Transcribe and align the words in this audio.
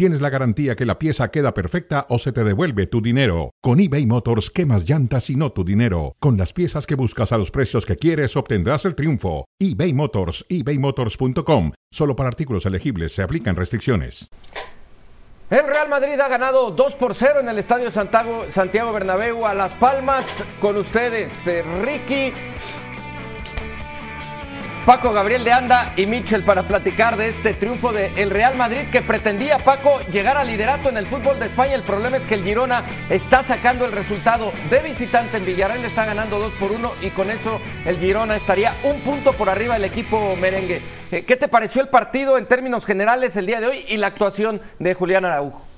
tienes 0.00 0.22
la 0.22 0.30
garantía 0.30 0.76
que 0.76 0.86
la 0.86 0.98
pieza 0.98 1.30
queda 1.30 1.52
perfecta 1.52 2.06
o 2.08 2.18
se 2.18 2.32
te 2.32 2.42
devuelve 2.42 2.86
tu 2.86 3.02
dinero. 3.02 3.50
Con 3.60 3.80
eBay 3.80 4.06
Motors 4.06 4.50
quemas 4.50 4.88
llantas 4.88 5.28
y 5.28 5.36
no 5.36 5.52
tu 5.52 5.62
dinero. 5.62 6.16
Con 6.20 6.38
las 6.38 6.54
piezas 6.54 6.86
que 6.86 6.94
buscas 6.94 7.32
a 7.32 7.36
los 7.36 7.50
precios 7.50 7.84
que 7.84 7.96
quieres 7.96 8.34
obtendrás 8.34 8.86
el 8.86 8.94
triunfo. 8.94 9.44
eBay 9.58 9.92
Motors, 9.92 10.46
ebaymotors.com. 10.48 11.72
Solo 11.92 12.16
para 12.16 12.30
artículos 12.30 12.64
elegibles 12.64 13.12
se 13.12 13.22
aplican 13.22 13.56
restricciones. 13.56 14.30
El 15.50 15.66
Real 15.66 15.90
Madrid 15.90 16.18
ha 16.18 16.28
ganado 16.28 16.70
2 16.70 16.94
por 16.94 17.14
0 17.14 17.40
en 17.40 17.50
el 17.50 17.58
Estadio 17.58 17.90
Santiago, 17.90 18.46
Santiago 18.50 18.94
Bernabéu 18.94 19.44
a 19.44 19.52
Las 19.52 19.74
Palmas. 19.74 20.24
Con 20.62 20.78
ustedes, 20.78 21.46
eh, 21.46 21.62
Ricky, 21.82 22.32
Paco 24.90 25.12
Gabriel 25.12 25.44
de 25.44 25.52
Anda 25.52 25.92
y 25.94 26.06
Mitchell 26.06 26.42
para 26.42 26.64
platicar 26.64 27.16
de 27.16 27.28
este 27.28 27.54
triunfo 27.54 27.92
del 27.92 28.28
Real 28.28 28.56
Madrid 28.56 28.88
que 28.90 29.02
pretendía 29.02 29.58
Paco 29.58 30.00
llegar 30.10 30.36
al 30.36 30.48
liderato 30.48 30.88
en 30.88 30.96
el 30.96 31.06
fútbol 31.06 31.38
de 31.38 31.46
España. 31.46 31.76
El 31.76 31.84
problema 31.84 32.16
es 32.16 32.26
que 32.26 32.34
el 32.34 32.42
Girona 32.42 32.82
está 33.08 33.44
sacando 33.44 33.84
el 33.84 33.92
resultado 33.92 34.50
de 34.68 34.80
visitante 34.80 35.36
en 35.36 35.46
Villarreal, 35.46 35.84
está 35.84 36.06
ganando 36.06 36.40
2 36.40 36.52
por 36.54 36.72
1 36.72 36.90
y 37.02 37.10
con 37.10 37.30
eso 37.30 37.60
el 37.86 37.98
Girona 37.98 38.34
estaría 38.34 38.74
un 38.82 38.98
punto 39.02 39.32
por 39.32 39.48
arriba 39.48 39.74
del 39.74 39.84
equipo 39.84 40.34
merengue. 40.40 40.82
Eh, 41.12 41.22
¿Qué 41.24 41.36
te 41.36 41.46
pareció 41.46 41.80
el 41.82 41.88
partido 41.88 42.36
en 42.36 42.46
términos 42.46 42.84
generales 42.84 43.36
el 43.36 43.46
día 43.46 43.60
de 43.60 43.68
hoy 43.68 43.84
y 43.86 43.96
la 43.96 44.08
actuación 44.08 44.60
de 44.80 44.94
Julián 44.94 45.24
Araujo? 45.24 45.69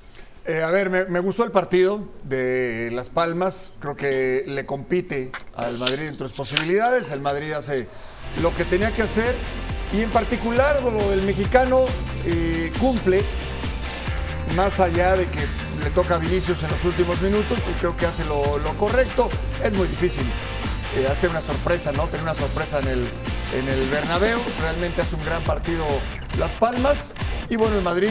Eh, 0.45 0.61
a 0.61 0.71
ver, 0.71 0.91
me, 0.91 1.21
gustó 1.21 1.45
el 1.45 1.53
partido 1.53 2.09
de 2.25 2.91
Las 2.93 3.09
Palmas. 3.09 3.71
Creo 3.79 3.97
que 3.97 4.43
le 4.47 4.67
compite 4.67 5.31
al 5.55 5.79
Madrid 5.79 6.09
entre 6.09 6.27
sus 6.27 6.37
posibilidades. 6.37 7.11
El 7.13 7.21
Madrid 7.21 7.53
hace 7.53 7.87
lo 8.43 8.55
que 8.55 8.65
tenía 8.65 8.93
que 8.93 9.03
hacer 9.03 9.35
y 9.93 10.01
en 10.01 10.11
particular 10.11 10.83
lo 10.83 11.11
del 11.11 11.23
mexicano 11.23 11.85
eh, 12.25 12.73
cumple 12.81 13.25
más 14.57 14.81
allá 14.81 15.17
de 15.17 15.27
que 15.27 15.41
le 15.81 15.91
toca 15.91 16.17
a 16.17 16.19
Vinicius 16.19 16.63
en 16.65 16.71
los 16.71 16.85
últimos 16.85 17.21
minutos 17.23 17.61
y 17.71 17.75
creo 17.79 17.97
que 17.97 18.07
hace 18.07 18.25
lo, 18.25 18.59
lo 18.59 18.77
correcto. 18.77 19.31
Es 19.63 19.73
muy 19.73 19.87
difícil 19.87 20.27
eh, 20.97 21.07
hacer 21.09 21.31
una 21.31 21.41
sorpresa, 21.41 21.93
¿no? 21.93 22.09
Tener 22.09 22.25
una 22.25 22.35
sorpresa 22.35 22.81
en 22.81 22.89
el, 22.89 23.07
en 23.55 23.69
el 23.69 23.89
Bernabéu. 23.91 24.41
Realmente 24.61 25.03
hace 25.03 25.15
un 25.15 25.25
gran 25.25 25.45
partido 25.45 25.87
Las 26.37 26.51
Palmas 26.53 27.13
y 27.49 27.55
bueno, 27.55 27.77
el 27.77 27.83
Madrid 27.83 28.11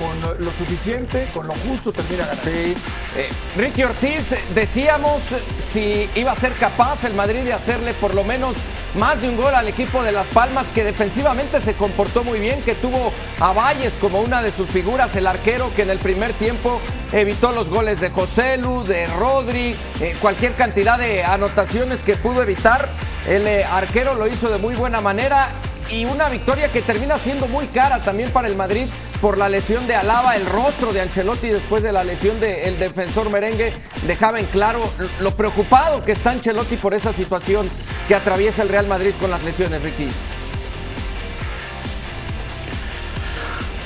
con 0.00 0.44
lo 0.44 0.52
suficiente, 0.52 1.28
con 1.34 1.46
lo 1.46 1.54
justo 1.56 1.92
termina 1.92 2.24
ganando. 2.24 2.50
Eh, 2.50 3.28
Ricky 3.56 3.82
Ortiz, 3.82 4.34
decíamos 4.54 5.20
si 5.60 6.08
iba 6.14 6.32
a 6.32 6.36
ser 6.36 6.54
capaz 6.54 7.04
el 7.04 7.12
Madrid 7.12 7.40
de 7.40 7.52
hacerle 7.52 7.92
por 7.92 8.14
lo 8.14 8.24
menos 8.24 8.56
más 8.94 9.20
de 9.20 9.28
un 9.28 9.36
gol 9.36 9.54
al 9.54 9.68
equipo 9.68 10.02
de 10.02 10.10
Las 10.10 10.26
Palmas, 10.28 10.66
que 10.74 10.82
defensivamente 10.84 11.60
se 11.60 11.74
comportó 11.74 12.24
muy 12.24 12.40
bien, 12.40 12.62
que 12.62 12.74
tuvo 12.74 13.12
a 13.38 13.52
Valles 13.52 13.92
como 14.00 14.20
una 14.20 14.42
de 14.42 14.52
sus 14.52 14.68
figuras, 14.68 15.14
el 15.16 15.26
arquero 15.26 15.70
que 15.76 15.82
en 15.82 15.90
el 15.90 15.98
primer 15.98 16.32
tiempo 16.32 16.80
evitó 17.12 17.52
los 17.52 17.68
goles 17.68 18.00
de 18.00 18.10
José 18.10 18.56
Lu, 18.56 18.82
de 18.84 19.06
Rodri, 19.06 19.76
eh, 20.00 20.16
cualquier 20.20 20.54
cantidad 20.54 20.98
de 20.98 21.22
anotaciones 21.22 22.02
que 22.02 22.16
pudo 22.16 22.42
evitar. 22.42 22.88
El 23.28 23.46
eh, 23.46 23.64
arquero 23.64 24.14
lo 24.14 24.26
hizo 24.26 24.48
de 24.48 24.58
muy 24.58 24.74
buena 24.74 25.00
manera 25.00 25.50
y 25.90 26.04
una 26.04 26.28
victoria 26.28 26.70
que 26.70 26.82
termina 26.82 27.18
siendo 27.18 27.46
muy 27.46 27.66
cara 27.68 28.02
también 28.02 28.30
para 28.30 28.48
el 28.48 28.56
Madrid 28.56 28.86
por 29.20 29.36
la 29.38 29.48
lesión 29.48 29.86
de 29.86 29.94
Alaba, 29.94 30.36
el 30.36 30.46
rostro 30.46 30.92
de 30.92 31.00
Ancelotti 31.00 31.48
después 31.48 31.82
de 31.82 31.92
la 31.92 32.04
lesión 32.04 32.40
del 32.40 32.78
defensor 32.78 33.30
merengue 33.30 33.72
dejaba 34.06 34.38
en 34.40 34.46
claro 34.46 34.82
lo 35.20 35.36
preocupado 35.36 36.02
que 36.04 36.12
está 36.12 36.30
Ancelotti 36.30 36.76
por 36.76 36.94
esa 36.94 37.12
situación 37.12 37.68
que 38.08 38.14
atraviesa 38.14 38.62
el 38.62 38.68
Real 38.68 38.86
Madrid 38.86 39.12
con 39.20 39.30
las 39.30 39.42
lesiones, 39.42 39.82
Ricky. 39.82 40.08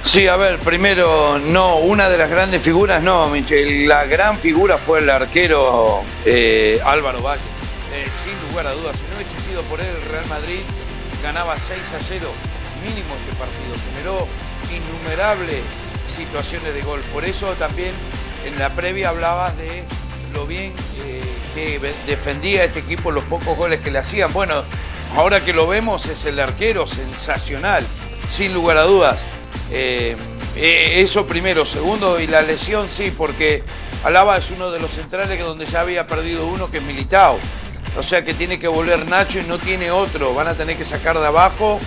Sí, 0.04 0.28
a 0.28 0.36
ver, 0.36 0.60
primero, 0.60 1.40
no, 1.40 1.78
una 1.78 2.08
de 2.08 2.18
las 2.18 2.30
grandes 2.30 2.62
figuras, 2.62 3.02
no, 3.02 3.28
Michel, 3.30 3.88
la 3.88 4.04
gran 4.04 4.38
figura 4.38 4.78
fue 4.78 5.00
el 5.00 5.10
arquero 5.10 6.04
eh, 6.24 6.78
Álvaro 6.84 7.20
Valle. 7.20 7.42
Eh, 7.92 8.06
sin 8.24 8.48
lugar 8.48 8.68
a 8.68 8.72
dudas, 8.74 8.94
si 8.96 9.02
no 9.10 9.16
hubiese 9.16 9.48
sido 9.48 9.62
por 9.62 9.80
él, 9.80 9.88
el 9.88 10.08
Real 10.08 10.26
Madrid 10.26 10.60
ganaba 11.24 11.56
6 11.56 11.80
a 11.96 12.00
0 12.00 12.28
mínimo 12.84 13.14
este 13.24 13.34
partido. 13.36 13.74
Generó 13.90 14.28
innumerables 14.70 15.62
situaciones 16.14 16.74
de 16.74 16.82
gol. 16.82 17.00
Por 17.12 17.24
eso 17.24 17.46
también 17.54 17.92
en 18.44 18.58
la 18.58 18.74
previa 18.74 19.08
hablabas 19.08 19.56
de 19.56 19.84
lo 20.34 20.46
bien 20.46 20.74
eh, 21.02 21.22
que 21.54 21.80
defendía 22.06 22.64
este 22.64 22.80
equipo 22.80 23.10
los 23.10 23.24
pocos 23.24 23.56
goles 23.56 23.80
que 23.80 23.90
le 23.90 24.00
hacían. 24.00 24.32
Bueno, 24.34 24.64
ahora 25.16 25.42
que 25.42 25.54
lo 25.54 25.66
vemos 25.66 26.04
es 26.06 26.26
el 26.26 26.38
arquero 26.38 26.86
sensacional, 26.86 27.86
sin 28.28 28.52
lugar 28.52 28.76
a 28.76 28.82
dudas. 28.82 29.24
Eh, 29.72 30.16
eh, 30.56 31.00
eso 31.00 31.26
primero. 31.26 31.64
Segundo, 31.64 32.20
y 32.20 32.26
la 32.26 32.42
lesión 32.42 32.88
sí, 32.94 33.10
porque 33.16 33.62
Alaba 34.04 34.36
es 34.36 34.50
uno 34.50 34.70
de 34.70 34.78
los 34.78 34.90
centrales 34.90 35.40
donde 35.40 35.64
ya 35.64 35.80
había 35.80 36.06
perdido 36.06 36.46
uno 36.46 36.70
que 36.70 36.78
es 36.78 36.82
Militao. 36.82 37.38
O 37.96 38.02
sea 38.02 38.24
que 38.24 38.34
tiene 38.34 38.58
que 38.58 38.68
volver 38.68 39.06
Nacho 39.06 39.38
y 39.38 39.42
no 39.44 39.58
tiene 39.58 39.90
otro. 39.90 40.34
Van 40.34 40.48
a 40.48 40.54
tener 40.54 40.76
que 40.76 40.84
sacar 40.84 41.18
de 41.18 41.26
abajo 41.26 41.78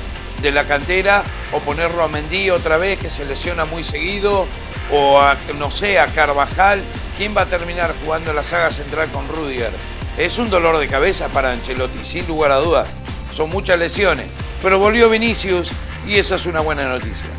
de 0.41 0.51
la 0.51 0.65
cantera 0.65 1.23
o 1.51 1.59
ponerlo 1.59 2.03
a 2.03 2.07
Mendí 2.07 2.49
otra 2.49 2.77
vez 2.77 2.99
que 2.99 3.09
se 3.09 3.25
lesiona 3.25 3.65
muy 3.65 3.83
seguido 3.83 4.47
o 4.91 5.19
a, 5.19 5.37
no 5.57 5.71
sé, 5.71 5.99
a 5.99 6.07
Carvajal. 6.07 6.81
¿Quién 7.17 7.35
va 7.35 7.41
a 7.41 7.45
terminar 7.47 7.93
jugando 8.03 8.31
la 8.33 8.43
saga 8.43 8.71
central 8.71 9.09
con 9.11 9.27
Rudiger? 9.27 9.71
Es 10.17 10.37
un 10.37 10.49
dolor 10.49 10.77
de 10.77 10.87
cabeza 10.87 11.27
para 11.27 11.51
Ancelotti, 11.51 12.03
sin 12.03 12.25
lugar 12.27 12.51
a 12.51 12.57
dudas. 12.57 12.87
Son 13.33 13.49
muchas 13.49 13.77
lesiones. 13.77 14.27
Pero 14.61 14.79
volvió 14.79 15.09
Vinicius 15.09 15.71
y 16.07 16.15
esa 16.15 16.35
es 16.35 16.45
una 16.45 16.61
buena 16.61 16.87
noticia. 16.87 17.29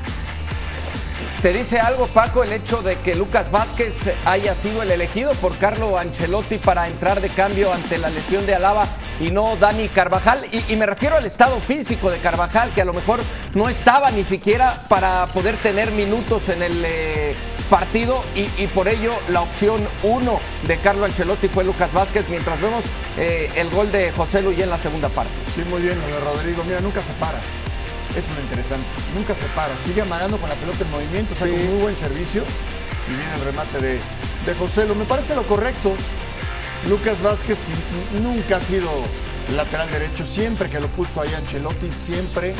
¿Te 1.43 1.53
dice 1.53 1.79
algo, 1.79 2.09
Paco, 2.09 2.43
el 2.43 2.53
hecho 2.53 2.83
de 2.83 2.99
que 2.99 3.15
Lucas 3.15 3.49
Vázquez 3.53 3.95
haya 4.25 4.57
sido 4.57 4.83
el 4.83 4.91
elegido 4.91 5.31
por 5.35 5.57
Carlo 5.57 5.97
Ancelotti 5.97 6.59
para 6.59 6.89
entrar 6.89 7.21
de 7.21 7.29
cambio 7.29 7.73
ante 7.73 7.97
la 7.97 8.11
lesión 8.11 8.45
de 8.45 8.57
Alaba 8.57 8.87
y 9.21 9.31
no 9.31 9.55
Dani 9.55 9.87
Carvajal? 9.87 10.47
Y, 10.51 10.75
me 10.75 10.85
refiero 10.85 11.17
al 11.17 11.27
estado 11.27 11.61
físico 11.61 12.11
de 12.11 12.19
Carvajal, 12.19 12.75
que 12.75 12.83
a 12.83 12.85
lo 12.85 12.93
mejor 12.93 13.21
no 13.55 13.69
estaba 13.69 14.11
ni 14.11 14.25
siquiera 14.25 14.83
para 14.89 15.27
poder 15.27 15.57
tener 15.59 15.93
minutos 15.93 16.49
en 16.49 16.61
el 16.61 16.85
eh, 16.85 17.37
partido 17.71 18.21
y, 18.35 18.67
por 18.67 18.89
ello 18.89 19.13
la 19.29 19.43
opción 19.43 19.87
uno 20.03 20.41
de 20.67 20.79
Carlo 20.81 21.05
Ancelotti 21.05 21.47
fue 21.47 21.63
Lucas 21.63 21.93
Vázquez, 21.93 22.29
mientras 22.29 22.61
vemos 22.61 22.83
eh, 23.17 23.49
el 23.55 23.71
gol 23.71 23.93
de 23.93 24.11
José 24.11 24.43
Luis 24.43 24.59
en 24.59 24.71
la 24.71 24.79
segunda 24.79 25.09
parte. 25.09 25.31
Sí, 25.55 25.63
muy 25.71 25.83
bien, 25.83 26.01
Rodrigo. 26.25 26.65
Mira, 26.65 26.81
nunca 26.81 27.01
se 27.01 27.13
para. 27.13 27.39
Es 28.19 28.35
lo 28.35 28.41
interesante. 28.41 28.85
Nunca 29.15 29.35
se 29.35 29.47
para. 29.55 29.75
Sigue 29.87 30.03
amagando 30.03 30.39
con 30.39 30.49
la 30.49 30.57
pelota 30.57 30.83
en 30.83 30.91
movimiento, 30.91 31.35
saca 31.35 31.53
sí. 31.53 31.57
un 31.57 31.67
muy 31.67 31.83
buen 31.83 31.97
servicio. 31.97 32.43
Y 33.07 33.11
viene 33.11 33.35
el 33.35 33.41
remate 33.43 33.79
de, 33.79 34.01
de 34.45 34.55
José 34.59 34.87
Lo. 34.87 34.95
Me 34.97 35.05
parece 35.05 35.37
lo 35.37 35.45
correcto. 35.45 35.95
Lucas 36.89 37.23
Vázquez 37.23 37.69
nunca 38.21 38.57
ha 38.57 38.61
sido 38.61 38.91
lateral 39.55 39.89
derecho. 39.91 40.27
Siempre 40.27 40.69
que 40.69 40.81
lo 40.81 40.89
puso 40.89 41.21
ahí 41.21 41.33
Ancelotti, 41.33 41.93
siempre 41.93 42.55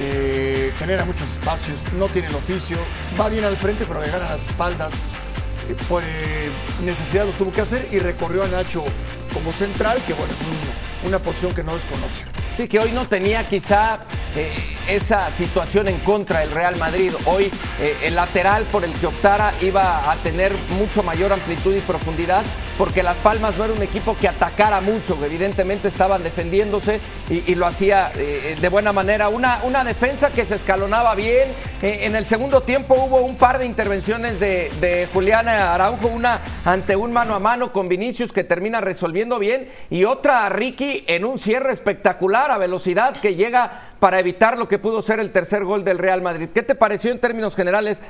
eh, 0.00 0.70
genera 0.78 1.06
muchos 1.06 1.30
espacios. 1.30 1.80
No 1.94 2.08
tiene 2.08 2.28
el 2.28 2.34
oficio. 2.34 2.76
Va 3.18 3.30
bien 3.30 3.44
al 3.44 3.56
frente, 3.56 3.86
pero 3.86 4.02
le 4.02 4.10
gana 4.10 4.30
las 4.30 4.48
espaldas. 4.48 4.92
Eh, 5.68 5.76
por 5.88 6.02
eh, 6.04 6.50
necesidad 6.82 7.24
lo 7.24 7.32
tuvo 7.32 7.52
que 7.54 7.62
hacer 7.62 7.88
y 7.90 8.00
recorrió 8.00 8.44
a 8.44 8.48
Nacho 8.48 8.84
como 9.32 9.50
central, 9.52 9.98
que 10.06 10.12
bueno, 10.12 10.32
es 10.32 10.40
un, 11.04 11.08
una 11.08 11.18
posición 11.18 11.54
que 11.54 11.62
no 11.62 11.74
desconoce. 11.74 12.24
Sí, 12.56 12.68
que 12.68 12.78
hoy 12.78 12.92
no 12.92 13.06
tenía 13.06 13.46
quizá 13.46 14.00
eh, 14.36 14.52
esa 14.88 15.30
situación 15.30 15.88
en 15.88 15.98
contra 16.00 16.40
del 16.40 16.50
Real 16.50 16.76
Madrid. 16.76 17.12
Hoy 17.24 17.50
eh, 17.80 17.96
el 18.02 18.16
lateral 18.16 18.64
por 18.64 18.84
el 18.84 18.92
que 18.92 19.06
optara 19.06 19.54
iba 19.62 20.10
a 20.10 20.16
tener 20.16 20.52
mucho 20.78 21.02
mayor 21.02 21.32
amplitud 21.32 21.74
y 21.74 21.80
profundidad 21.80 22.44
porque 22.76 23.02
Las 23.02 23.16
Palmas 23.16 23.56
no 23.56 23.64
era 23.64 23.72
un 23.72 23.82
equipo 23.82 24.16
que 24.20 24.28
atacara 24.28 24.80
mucho, 24.80 25.16
evidentemente 25.24 25.88
estaban 25.88 26.24
defendiéndose 26.24 27.00
y, 27.30 27.54
lo 27.54 27.66
hacía 27.66 28.10
eh, 28.16 28.56
de 28.60 28.68
buena 28.68 28.92
manera. 28.92 29.28
Una, 29.28 29.60
una, 29.62 29.84
defensa 29.84 30.30
que 30.30 30.44
se 30.44 30.56
escalonaba 30.56 31.14
bien. 31.14 31.48
en 31.82 32.16
el 32.16 32.26
segundo 32.26 32.62
tiempo 32.62 32.94
hubo 32.94 33.20
un 33.20 33.36
par 33.36 33.60
de 33.60 33.66
intervenciones 33.66 34.40
de, 34.40 34.70
de 34.80 35.08
Julián 35.12 35.48
Araujo, 35.48 36.08
una 36.08 36.40
ante 36.64 36.96
un 36.96 37.12
mano 37.12 37.34
a 37.34 37.38
mano 37.38 37.72
con 37.72 37.88
Vinicius 37.88 38.32
que 38.32 38.42
termina 38.42 38.80
resolviendo 38.80 39.38
bien 39.38 39.68
y 39.90 40.04
otra 40.04 40.46
a 40.46 40.48
Ricky 40.48 41.04
en 41.06 41.24
un 41.24 41.38
cierre 41.38 41.72
espectacular 41.72 42.50
a 42.50 42.58
velocidad 42.58 43.16
que 43.20 43.34
llega 43.34 43.93
para 44.04 44.20
evitar 44.20 44.58
lo 44.58 44.68
que 44.68 44.78
pudo 44.78 45.00
ser 45.00 45.18
el 45.18 45.32
tercer 45.32 45.64
gol 45.64 45.82
del 45.82 45.96
Real 45.96 46.20
Madrid. 46.20 46.50
¿Qué 46.52 46.62
te 46.62 46.74
pareció 46.74 47.10
en 47.10 47.18
términos 47.18 47.56
generales 47.56 48.02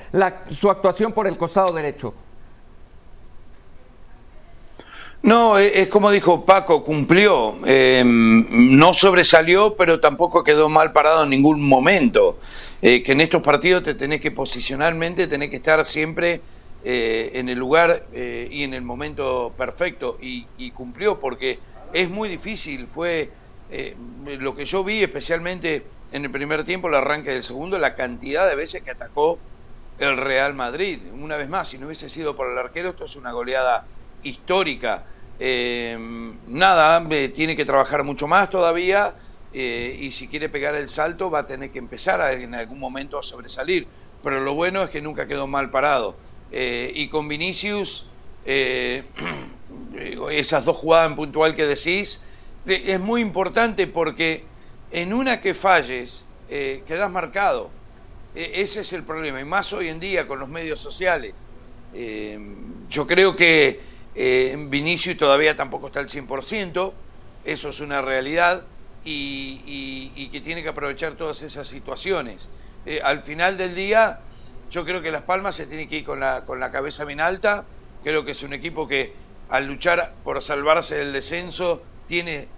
su 0.51 0.69
actuación 0.69 1.13
por 1.13 1.29
el 1.29 1.39
costado 1.39 1.73
derecho? 1.73 2.13
No, 5.23 5.57
es 5.57 5.87
como 5.87 6.11
dijo 6.11 6.45
Paco, 6.45 6.83
cumplió. 6.83 7.55
Em, 7.65 8.77
no 8.77 8.93
sobresalió, 8.93 9.77
pero 9.77 10.01
tampoco 10.01 10.43
quedó 10.43 10.69
mal 10.69 10.91
parado 10.91 11.23
en 11.23 11.31
ningún 11.31 11.63
momento. 11.63 12.41
Eh, 12.83 13.05
que 13.05 13.13
en 13.13 13.21
estos 13.21 13.41
partidos 13.41 13.85
te 13.85 13.95
tenés 13.95 14.21
que 14.21 14.33
posicionalmente, 14.33 15.29
tenés 15.29 15.49
que 15.49 15.57
estar 15.57 15.87
siempre 15.87 16.41
eh, 16.85 17.31
en 17.35 17.49
el 17.49 17.57
lugar 17.61 18.05
eh, 18.13 18.49
y 18.51 18.65
en 18.65 18.75
el 18.75 18.83
momento 18.83 19.53
perfecto. 19.57 20.19
Y, 20.21 20.73
cumplió, 20.73 21.21
porque 21.21 21.61
es 21.93 22.11
muy 22.11 22.29
difícil. 22.29 22.89
Fue 22.89 23.31
lo 24.27 24.55
que 24.55 24.65
yo 24.65 24.85
vi, 24.85 25.03
especialmente 25.03 25.85
en 26.13 26.25
el 26.25 26.31
primer 26.31 26.65
tiempo, 26.65 26.89
el 26.89 26.95
arranque 26.95 27.33
del 27.33 27.43
segundo, 27.43 27.79
la 27.79 27.95
cantidad 27.95 28.49
de 28.49 28.55
veces 28.55 28.83
que 28.83 28.93
atacó 28.93 29.39
el 29.99 30.17
Real 30.17 30.55
Madrid. 30.55 31.01
Una 31.13 31.37
vez 31.37 31.49
más, 31.49 31.69
si 31.69 31.79
no 31.79 31.87
hubiese 31.87 32.09
sido 32.09 32.37
por 32.37 32.51
el 32.51 32.59
arquero, 32.59 32.91
esto 32.91 33.05
es 33.05 33.17
una 33.17 33.33
goleada 33.33 33.85
histórica. 34.23 35.05
Eh, 35.39 35.99
nada, 36.47 37.05
tiene 37.35 37.57
que 37.57 37.65
trabajar 37.65 38.05
mucho 38.05 38.29
más 38.29 38.51
todavía 38.51 39.15
eh, 39.53 39.99
y 40.01 40.13
si 40.13 40.29
quiere 40.29 40.49
pegar 40.49 40.77
el 40.77 40.89
salto 40.89 41.29
va 41.31 41.41
a 41.41 41.47
tener 41.47 41.71
que 41.71 41.81
empezar 41.81 42.21
en 42.33 42.55
algún 42.55 42.79
momento 42.79 43.19
a 43.19 43.23
sobresalir. 43.23 43.87
Pero 44.23 44.41
lo 44.41 44.55
bueno 44.55 44.83
es 44.83 44.91
que 44.91 45.03
nunca 45.03 45.27
quedó 45.27 45.47
mal 45.47 45.71
parado. 45.71 46.17
Eh, 46.51 46.93
y 46.95 47.09
con 47.09 47.29
Vinicius, 47.29 48.07
esas 50.31 50.65
dos 50.65 50.77
jugadas 50.77 51.11
en 51.11 51.17
puntual 51.17 51.57
que 51.57 51.67
decís, 51.67 52.23
es 52.67 53.01
muy 53.01 53.21
importante 53.21 53.87
porque 53.87 54.45
en 54.91 55.13
una 55.13 55.41
que 55.41 55.55
falles, 55.55 56.25
quedas 56.49 57.11
marcado. 57.11 57.71
E, 58.35 58.63
ese 58.63 58.81
es 58.81 58.93
el 58.93 59.03
problema, 59.03 59.41
y 59.41 59.45
más 59.45 59.73
hoy 59.73 59.89
en 59.89 60.01
día 60.01 60.27
con 60.27 60.39
los 60.39 60.49
medios 60.49 60.81
sociales. 60.81 61.35
yo 62.91 63.07
creo 63.07 63.37
que 63.37 63.81
eh, 64.15 64.55
Vinicius 64.69 65.17
todavía 65.17 65.57
tampoco 65.57 65.89
está 65.89 66.01
al 66.01 66.09
100%, 66.09 66.93
eso 67.45 67.69
es 67.69 67.81
una 67.81 68.01
realidad, 68.01 68.65
y, 69.05 70.29
que 70.33 70.41
tiene 70.41 70.63
que 70.63 70.69
aprovechar 70.69 71.15
todas 71.15 71.43
esas 71.43 71.69
situaciones. 71.69 72.49
Eh, 72.87 73.01
al 73.03 73.23
final 73.23 73.57
del 73.57 73.75
día, 73.75 74.21
yo 74.71 74.85
creo 74.85 75.03
que 75.03 75.11
Las 75.11 75.23
Palmas 75.23 75.57
se 75.57 75.67
tiene 75.67 75.89
que 75.89 75.99
ir 75.99 76.05
con 76.05 76.21
la, 76.21 76.45
con 76.45 76.61
la 76.61 76.71
cabeza 76.71 77.05
bien 77.05 77.21
alta, 77.21 77.65
creo 78.03 78.25
que 78.25 78.33
es 78.33 78.43
un 78.43 78.53
equipo 78.53 78.89
que 78.89 79.13
al 79.49 79.67
luchar 79.67 80.15
por 80.25 80.43
salvarse 80.43 80.97
del 80.97 81.13
descenso 81.13 81.83
tiene 82.07 82.49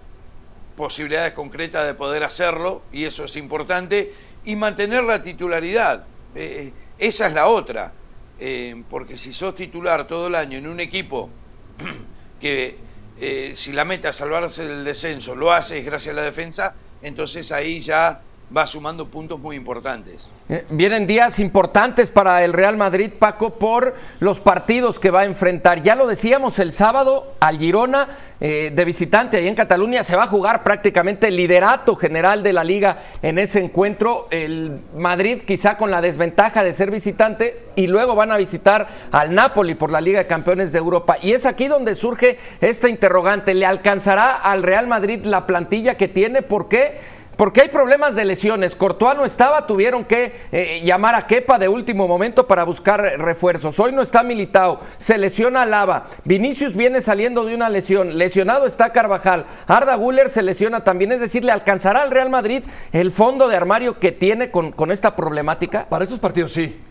posibilidades 0.75 1.33
concretas 1.33 1.85
de 1.87 1.93
poder 1.93 2.23
hacerlo, 2.23 2.83
y 2.91 3.05
eso 3.05 3.25
es 3.25 3.35
importante, 3.35 4.13
y 4.45 4.55
mantener 4.55 5.03
la 5.03 5.21
titularidad. 5.21 6.05
Eh, 6.35 6.71
esa 6.97 7.27
es 7.27 7.33
la 7.33 7.47
otra, 7.47 7.91
eh, 8.39 8.83
porque 8.89 9.17
si 9.17 9.33
sos 9.33 9.55
titular 9.55 10.07
todo 10.07 10.27
el 10.27 10.35
año 10.35 10.57
en 10.57 10.67
un 10.67 10.79
equipo 10.79 11.29
que 12.39 12.77
eh, 13.19 13.53
si 13.55 13.71
la 13.71 13.83
meta 13.83 14.09
es 14.09 14.15
salvarse 14.15 14.67
del 14.67 14.83
descenso 14.83 15.35
lo 15.35 15.51
hace 15.51 15.81
gracias 15.81 16.13
a 16.13 16.15
la 16.15 16.23
defensa, 16.23 16.75
entonces 17.01 17.51
ahí 17.51 17.81
ya 17.81 18.21
va 18.55 18.65
sumando 18.65 19.07
puntos 19.07 19.39
muy 19.39 19.55
importantes. 19.55 20.29
Eh, 20.47 20.65
vienen 20.69 21.05
días 21.05 21.39
importantes 21.39 22.09
para 22.09 22.43
el 22.43 22.53
Real 22.53 22.77
Madrid, 22.77 23.11
Paco, 23.17 23.55
por 23.55 23.95
los 24.19 24.39
partidos 24.39 24.99
que 24.99 25.11
va 25.11 25.21
a 25.21 25.25
enfrentar. 25.25 25.81
Ya 25.81 25.95
lo 25.95 26.07
decíamos 26.07 26.57
el 26.59 26.71
sábado 26.71 27.33
al 27.39 27.57
Girona 27.57 28.07
eh, 28.39 28.71
de 28.73 28.85
visitante 28.85 29.37
ahí 29.37 29.47
en 29.47 29.55
Cataluña 29.55 30.03
se 30.03 30.15
va 30.15 30.25
a 30.25 30.27
jugar 30.27 30.63
prácticamente 30.63 31.27
el 31.27 31.35
liderato 31.35 31.95
general 31.95 32.43
de 32.43 32.53
la 32.53 32.63
liga 32.63 32.99
en 33.23 33.39
ese 33.39 33.59
encuentro. 33.59 34.27
El 34.29 34.79
Madrid 34.95 35.41
quizá 35.45 35.75
con 35.75 35.89
la 35.89 36.01
desventaja 36.01 36.63
de 36.63 36.73
ser 36.73 36.91
visitante 36.91 37.57
y 37.75 37.87
luego 37.87 38.15
van 38.15 38.31
a 38.31 38.37
visitar 38.37 38.87
al 39.11 39.33
Napoli 39.33 39.73
por 39.73 39.91
la 39.91 40.01
Liga 40.01 40.19
de 40.19 40.27
Campeones 40.27 40.71
de 40.71 40.77
Europa. 40.77 41.17
Y 41.21 41.33
es 41.33 41.45
aquí 41.45 41.67
donde 41.67 41.95
surge 41.95 42.37
esta 42.61 42.89
interrogante. 42.89 43.55
¿Le 43.55 43.65
alcanzará 43.65 44.35
al 44.35 44.63
Real 44.63 44.87
Madrid 44.87 45.25
la 45.25 45.47
plantilla 45.47 45.97
que 45.97 46.07
tiene? 46.07 46.43
¿Por 46.43 46.69
qué? 46.69 47.16
Porque 47.37 47.61
hay 47.61 47.67
problemas 47.69 48.15
de 48.15 48.25
lesiones. 48.25 48.75
Courtois 48.75 49.15
no 49.15 49.23
estaba, 49.23 49.67
tuvieron 49.67 50.03
que 50.05 50.33
eh, 50.51 50.81
llamar 50.83 51.13
a 51.13 51.27
Kepa 51.27 51.59
de 51.59 51.67
último 51.67 52.07
momento 52.07 52.47
para 52.47 52.63
buscar 52.63 52.99
refuerzos. 52.99 53.79
Hoy 53.79 53.91
no 53.91 54.01
está 54.01 54.23
militado, 54.23 54.81
se 54.97 55.19
lesiona 55.19 55.67
Lava. 55.67 56.07
Vinicius 56.25 56.75
viene 56.75 56.99
saliendo 56.99 57.45
de 57.45 57.53
una 57.53 57.69
lesión. 57.69 58.17
Lesionado 58.17 58.65
está 58.65 58.91
Carvajal. 58.91 59.45
Arda 59.67 59.93
Guller 59.93 60.31
se 60.31 60.41
lesiona 60.41 60.83
también. 60.83 61.11
Es 61.11 61.21
decir, 61.21 61.45
¿le 61.45 61.51
alcanzará 61.51 62.01
al 62.01 62.09
Real 62.09 62.31
Madrid 62.31 62.63
el 62.91 63.11
fondo 63.11 63.47
de 63.47 63.55
armario 63.55 63.99
que 63.99 64.11
tiene 64.11 64.49
con, 64.49 64.91
esta 64.91 65.15
problemática? 65.15 65.85
Para 65.87 66.05
estos 66.05 66.17
partidos 66.17 66.51
sí. 66.53 66.81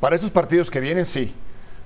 Para 0.00 0.16
estos 0.16 0.30
partidos 0.30 0.70
que 0.70 0.80
vienen 0.80 1.06
sí. 1.06 1.34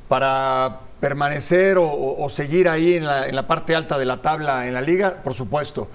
Para 0.08 0.80
permanecer 0.98 1.76
o, 1.78 2.26
seguir 2.30 2.68
ahí 2.68 2.94
en 2.94 3.04
la 3.04 3.46
parte 3.46 3.76
alta 3.76 3.96
de 3.96 4.06
la 4.06 4.22
tabla 4.22 4.66
en 4.66 4.74
la 4.74 4.80
liga, 4.80 5.18
por 5.22 5.34
supuesto. 5.34 5.88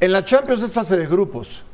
En 0.00 0.12
la 0.12 0.24
Champions 0.24 0.62
es 0.62 0.72
fase 0.72 0.96
de 0.96 1.06
grupos 1.06 1.64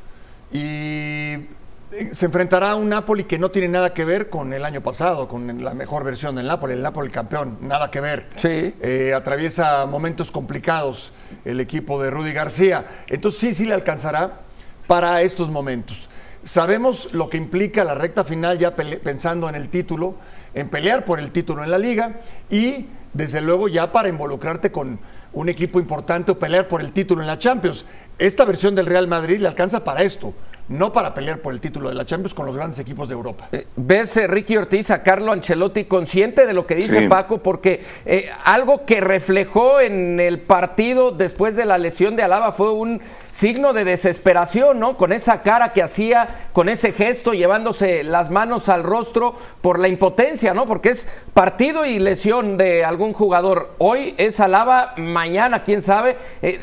y 0.51 0.59
eh, 0.59 2.09
se 2.11 2.25
enfrentará 2.27 2.71
a 2.71 2.75
un 2.75 2.87
Napoli 2.87 3.23
que 3.23 3.39
no 3.39 3.49
tiene 3.51 3.67
nada 3.67 3.93
que 3.93 4.05
ver 4.05 4.29
con 4.29 4.53
el 4.53 4.63
año 4.63 4.81
pasado, 4.81 5.27
con 5.27 5.63
la 5.63 5.73
mejor 5.73 6.03
versión 6.03 6.35
del 6.35 6.47
Napoli, 6.47 6.73
el 6.73 6.81
Napoli 6.81 7.09
campeón, 7.09 7.57
nada 7.61 7.89
que 7.89 7.99
ver. 7.99 8.27
Sí. 8.35 8.75
Eh, 8.81 9.13
atraviesa 9.15 9.85
momentos 9.85 10.31
complicados 10.31 11.13
el 11.45 11.59
equipo 11.59 12.01
de 12.01 12.11
Rudy 12.11 12.31
García. 12.31 12.85
Entonces 13.07 13.39
sí, 13.39 13.53
sí 13.53 13.65
le 13.65 13.73
alcanzará 13.73 14.41
para 14.87 15.21
estos 15.21 15.49
momentos. 15.49 16.07
Sabemos 16.43 17.13
lo 17.13 17.29
que 17.29 17.37
implica 17.37 17.83
la 17.83 17.95
recta 17.95 18.23
final 18.23 18.57
ya 18.57 18.75
pensando 18.75 19.47
en 19.49 19.55
el 19.55 19.69
título, 19.69 20.15
en 20.53 20.69
pelear 20.69 21.05
por 21.05 21.19
el 21.19 21.31
título 21.31 21.63
en 21.63 21.71
la 21.71 21.77
liga 21.77 22.21
y 22.49 22.87
desde 23.13 23.41
luego 23.41 23.67
ya 23.67 23.91
para 23.91 24.09
involucrarte 24.09 24.71
con 24.71 24.99
un 25.33 25.49
equipo 25.49 25.79
importante 25.79 26.31
o 26.31 26.39
pelear 26.39 26.67
por 26.67 26.81
el 26.81 26.91
título 26.91 27.21
en 27.21 27.27
la 27.27 27.37
Champions. 27.37 27.85
Esta 28.17 28.45
versión 28.45 28.75
del 28.75 28.85
Real 28.85 29.07
Madrid 29.07 29.39
le 29.39 29.47
alcanza 29.47 29.83
para 29.83 30.03
esto, 30.03 30.33
no 30.67 30.91
para 30.91 31.13
pelear 31.13 31.39
por 31.39 31.53
el 31.53 31.59
título 31.59 31.89
de 31.89 31.95
la 31.95 32.05
Champions 32.05 32.33
con 32.33 32.45
los 32.45 32.55
grandes 32.55 32.79
equipos 32.79 33.07
de 33.09 33.13
Europa. 33.13 33.47
Eh, 33.51 33.67
¿Ves, 33.75 34.17
eh, 34.17 34.27
Ricky 34.27 34.57
Ortiz, 34.57 34.91
a 34.91 35.03
Carlo 35.03 35.31
Ancelotti 35.31 35.85
consciente 35.85 36.45
de 36.45 36.53
lo 36.53 36.67
que 36.67 36.75
dice 36.75 37.07
Paco? 37.07 37.39
Porque 37.39 37.83
eh, 38.05 38.29
algo 38.43 38.85
que 38.85 39.01
reflejó 39.01 39.79
en 39.79 40.19
el 40.19 40.39
partido 40.39 41.11
después 41.11 41.55
de 41.55 41.65
la 41.65 41.77
lesión 41.77 42.15
de 42.15 42.23
Alaba 42.23 42.51
fue 42.51 42.71
un 42.71 43.01
signo 43.31 43.73
de 43.73 43.85
desesperación, 43.85 44.79
¿no? 44.79 44.97
Con 44.97 45.11
esa 45.11 45.41
cara 45.41 45.73
que 45.73 45.81
hacía, 45.81 46.27
con 46.53 46.69
ese 46.69 46.91
gesto, 46.91 47.33
llevándose 47.33 48.03
las 48.03 48.29
manos 48.29 48.69
al 48.69 48.83
rostro 48.83 49.35
por 49.61 49.79
la 49.79 49.87
impotencia, 49.87 50.53
¿no? 50.53 50.65
Porque 50.65 50.89
es 50.89 51.07
partido 51.33 51.85
y 51.85 51.99
lesión 51.99 52.57
de 52.57 52.83
algún 52.83 53.13
jugador. 53.13 53.75
Hoy 53.77 54.15
es 54.17 54.39
Alaba, 54.39 54.93
mañana, 54.97 55.63
quién 55.63 55.81
sabe. 55.81 56.17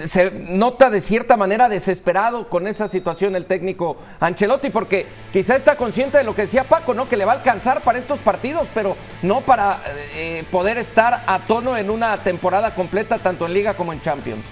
se 0.07 0.31
nota 0.31 0.91
de 0.91 1.01
cierta 1.01 1.37
manera 1.37 1.69
desesperado 1.69 2.49
con 2.49 2.67
esa 2.67 2.89
situación 2.89 3.37
el 3.37 3.47
técnico 3.47 3.97
Ancelotti, 4.21 4.71
porque 4.71 5.07
quizá 5.33 5.57
está 5.57 5.77
consciente 5.77 6.19
de 6.19 6.25
lo 6.25 6.35
que 6.35 6.43
decía 6.43 6.65
Paco, 6.65 6.95
¿no? 6.95 7.09
Que 7.09 7.17
le 7.17 7.25
va 7.25 7.33
a 7.33 7.37
alcanzar 7.37 7.81
para 7.83 7.99
estos 7.99 8.19
partidos, 8.19 8.69
pero 8.75 8.97
no 9.23 9.41
para 9.41 9.79
eh, 10.15 10.45
poder 10.51 10.79
estar 10.79 11.23
a 11.27 11.39
tono 11.41 11.77
en 11.77 11.91
una 11.91 12.17
temporada 12.19 12.75
completa, 12.75 13.19
tanto 13.19 13.47
en 13.47 13.55
Liga 13.55 13.75
como 13.75 13.93
en 13.93 14.01
Champions. 14.01 14.45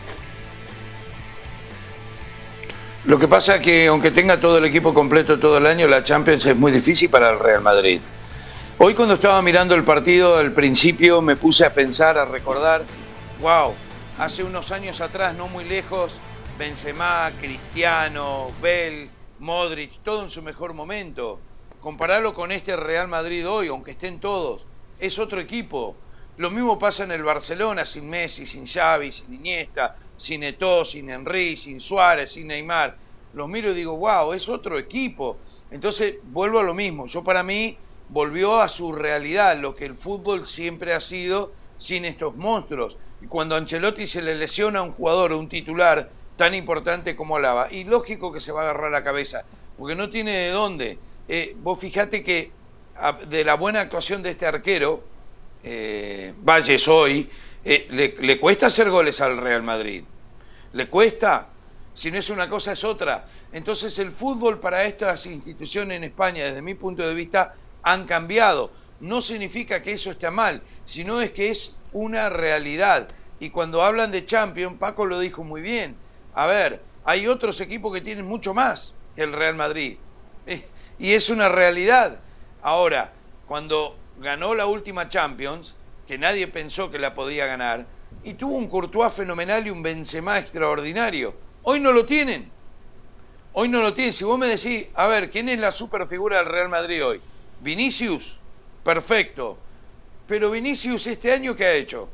Lo 3.06 3.20
que 3.20 3.28
pasa 3.28 3.56
es 3.56 3.62
que 3.62 3.86
aunque 3.86 4.10
tenga 4.10 4.40
todo 4.40 4.58
el 4.58 4.64
equipo 4.64 4.92
completo 4.92 5.38
todo 5.38 5.58
el 5.58 5.66
año, 5.66 5.86
la 5.86 6.02
Champions 6.02 6.44
es 6.44 6.56
muy 6.56 6.72
difícil 6.72 7.08
para 7.08 7.30
el 7.30 7.38
Real 7.38 7.60
Madrid. 7.60 8.00
Hoy 8.78 8.94
cuando 8.94 9.14
estaba 9.14 9.40
mirando 9.42 9.76
el 9.76 9.84
partido 9.84 10.36
al 10.36 10.50
principio 10.50 11.22
me 11.22 11.36
puse 11.36 11.64
a 11.64 11.72
pensar, 11.72 12.18
a 12.18 12.24
recordar, 12.24 12.82
wow, 13.40 13.74
hace 14.18 14.42
unos 14.42 14.72
años 14.72 15.00
atrás, 15.00 15.36
no 15.36 15.46
muy 15.46 15.62
lejos, 15.64 16.16
Benzema, 16.58 17.30
Cristiano, 17.40 18.48
Bell, 18.60 19.08
Modric, 19.38 20.02
todo 20.02 20.24
en 20.24 20.30
su 20.30 20.42
mejor 20.42 20.74
momento. 20.74 21.38
Compararlo 21.80 22.32
con 22.32 22.50
este 22.50 22.74
Real 22.74 23.06
Madrid 23.06 23.48
hoy, 23.48 23.68
aunque 23.68 23.92
estén 23.92 24.18
todos, 24.18 24.66
es 24.98 25.16
otro 25.20 25.40
equipo. 25.40 25.94
Lo 26.38 26.50
mismo 26.50 26.76
pasa 26.76 27.04
en 27.04 27.12
el 27.12 27.22
Barcelona, 27.22 27.84
sin 27.84 28.10
Messi, 28.10 28.48
sin 28.48 28.66
Xavi, 28.66 29.12
sin 29.12 29.32
Iniesta, 29.32 29.94
sin 30.16 30.42
Eto'o, 30.42 30.84
sin 30.84 31.10
Henry, 31.10 31.56
sin 31.56 31.80
Suárez, 31.80 32.32
sin 32.32 32.48
Neymar. 32.48 32.96
Los 33.34 33.48
miro 33.48 33.72
y 33.72 33.74
digo, 33.74 33.96
wow, 33.96 34.32
es 34.32 34.48
otro 34.48 34.78
equipo. 34.78 35.38
Entonces 35.70 36.16
vuelvo 36.24 36.60
a 36.60 36.62
lo 36.62 36.74
mismo. 36.74 37.06
Yo 37.06 37.22
para 37.22 37.42
mí 37.42 37.76
volvió 38.08 38.60
a 38.60 38.68
su 38.68 38.92
realidad, 38.92 39.58
lo 39.58 39.74
que 39.74 39.84
el 39.84 39.94
fútbol 39.94 40.46
siempre 40.46 40.94
ha 40.94 41.00
sido 41.00 41.52
sin 41.78 42.04
estos 42.04 42.34
monstruos. 42.36 42.96
Y 43.20 43.26
cuando 43.26 43.56
Ancelotti 43.56 44.06
se 44.06 44.22
le 44.22 44.34
lesiona 44.34 44.80
a 44.80 44.82
un 44.82 44.92
jugador 44.92 45.32
un 45.32 45.48
titular 45.48 46.10
tan 46.36 46.54
importante 46.54 47.16
como 47.16 47.38
Lava. 47.38 47.68
Y 47.70 47.84
lógico 47.84 48.32
que 48.32 48.40
se 48.40 48.52
va 48.52 48.60
a 48.60 48.64
agarrar 48.64 48.90
la 48.90 49.02
cabeza, 49.02 49.44
porque 49.78 49.94
no 49.94 50.10
tiene 50.10 50.32
de 50.32 50.50
dónde. 50.50 50.98
Eh, 51.28 51.56
vos 51.60 51.78
fijate 51.78 52.22
que 52.22 52.50
de 53.28 53.44
la 53.44 53.54
buena 53.54 53.80
actuación 53.80 54.22
de 54.22 54.30
este 54.30 54.46
arquero, 54.46 55.02
eh, 55.62 56.32
Valles 56.42 56.86
hoy, 56.88 57.28
eh, 57.68 58.14
le, 58.20 58.38
cuesta 58.38 58.66
hacer 58.66 58.90
goles 58.90 59.20
al 59.20 59.38
Real 59.38 59.64
Madrid. 59.64 60.04
Le 60.72 60.88
cuesta. 60.88 61.48
Si 61.94 62.12
no 62.12 62.18
es 62.18 62.30
una 62.30 62.48
cosa, 62.48 62.72
es 62.72 62.84
otra. 62.84 63.26
Entonces 63.52 63.98
el 63.98 64.12
fútbol 64.12 64.60
para 64.60 64.84
estas 64.84 65.26
instituciones 65.26 65.96
en 65.96 66.04
España, 66.04 66.44
desde 66.44 66.62
mi 66.62 66.74
punto 66.74 67.06
de 67.06 67.12
vista, 67.12 67.54
han 67.82 68.06
cambiado. 68.06 68.70
No 69.00 69.20
significa 69.20 69.82
que 69.82 69.92
eso 69.92 70.12
esté 70.12 70.30
mal, 70.30 70.62
sino 70.84 71.20
es 71.20 71.32
que 71.32 71.50
es 71.50 71.76
una 71.92 72.28
realidad 72.28 73.08
Y 73.40 73.50
cuando 73.50 73.82
hablan 73.82 74.12
de 74.12 74.24
Champions, 74.26 74.78
Paco 74.78 75.04
lo 75.04 75.18
dijo 75.18 75.42
muy 75.42 75.60
bien. 75.60 75.96
A 76.34 76.46
ver, 76.46 76.82
hay 77.04 77.26
otros 77.26 77.60
equipos 77.60 77.92
que 77.92 78.00
tienen 78.00 78.26
mucho 78.26 78.54
más 78.54 78.94
que 79.16 79.22
el 79.22 79.32
Real 79.32 79.56
Madrid. 79.56 79.98
Eh, 80.46 80.64
y 81.00 81.14
es 81.14 81.30
una 81.30 81.48
realidad. 81.48 82.20
Ahora, 82.62 83.12
cuando 83.48 83.96
ganó 84.18 84.54
la 84.54 84.66
última 84.66 85.08
Champions, 85.08 85.74
que 86.06 86.18
nadie 86.18 86.48
pensó 86.48 86.90
que 86.90 86.98
la 86.98 87.14
podía 87.14 87.46
ganar, 87.46 87.86
y 88.24 88.34
tuvo 88.34 88.56
un 88.56 88.68
Courtois 88.68 89.12
fenomenal 89.12 89.66
y 89.66 89.70
un 89.70 89.82
Benzema 89.82 90.38
extraordinario. 90.38 91.34
Hoy 91.62 91.80
no 91.80 91.92
lo 91.92 92.04
tienen. 92.04 92.50
Hoy 93.52 93.68
no 93.68 93.80
lo 93.80 93.94
tienen. 93.94 94.12
Si 94.12 94.24
vos 94.24 94.38
me 94.38 94.46
decís, 94.46 94.86
a 94.94 95.06
ver, 95.06 95.30
¿quién 95.30 95.48
es 95.48 95.58
la 95.58 95.70
superfigura 95.70 96.38
del 96.38 96.46
Real 96.46 96.68
Madrid 96.68 97.04
hoy? 97.04 97.20
Vinicius, 97.60 98.38
perfecto. 98.84 99.58
Pero 100.26 100.50
Vinicius 100.50 101.06
este 101.06 101.32
año, 101.32 101.54
¿qué 101.54 101.66
ha 101.66 101.72
hecho? 101.72 102.08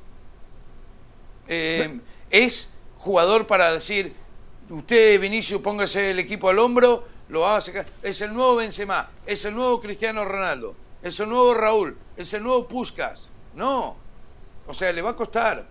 Eh, 1.49 1.99
es 2.31 2.75
jugador 2.99 3.47
para 3.47 3.73
decir, 3.73 4.15
usted 4.71 5.21
Vinicius 5.21 5.61
póngase 5.61 6.11
el 6.11 6.19
equipo 6.19 6.49
al 6.49 6.59
hombro, 6.59 7.09
lo 7.29 7.61
sacar. 7.61 7.87
Es 8.03 8.21
el 8.21 8.35
nuevo 8.35 8.57
Benzema, 8.57 9.11
es 9.27 9.45
el 9.45 9.55
nuevo 9.55 9.81
Cristiano 9.81 10.25
Ronaldo, 10.25 10.77
es 11.03 11.19
el 11.19 11.29
nuevo 11.29 11.55
Raúl, 11.55 11.97
es 12.17 12.33
el 12.35 12.43
nuevo 12.43 12.69
Puskas. 12.69 13.32
No. 13.55 13.97
O 14.67 14.75
sea, 14.75 14.93
le 14.93 15.03
va 15.03 15.11
a 15.11 15.17
costar. 15.17 15.65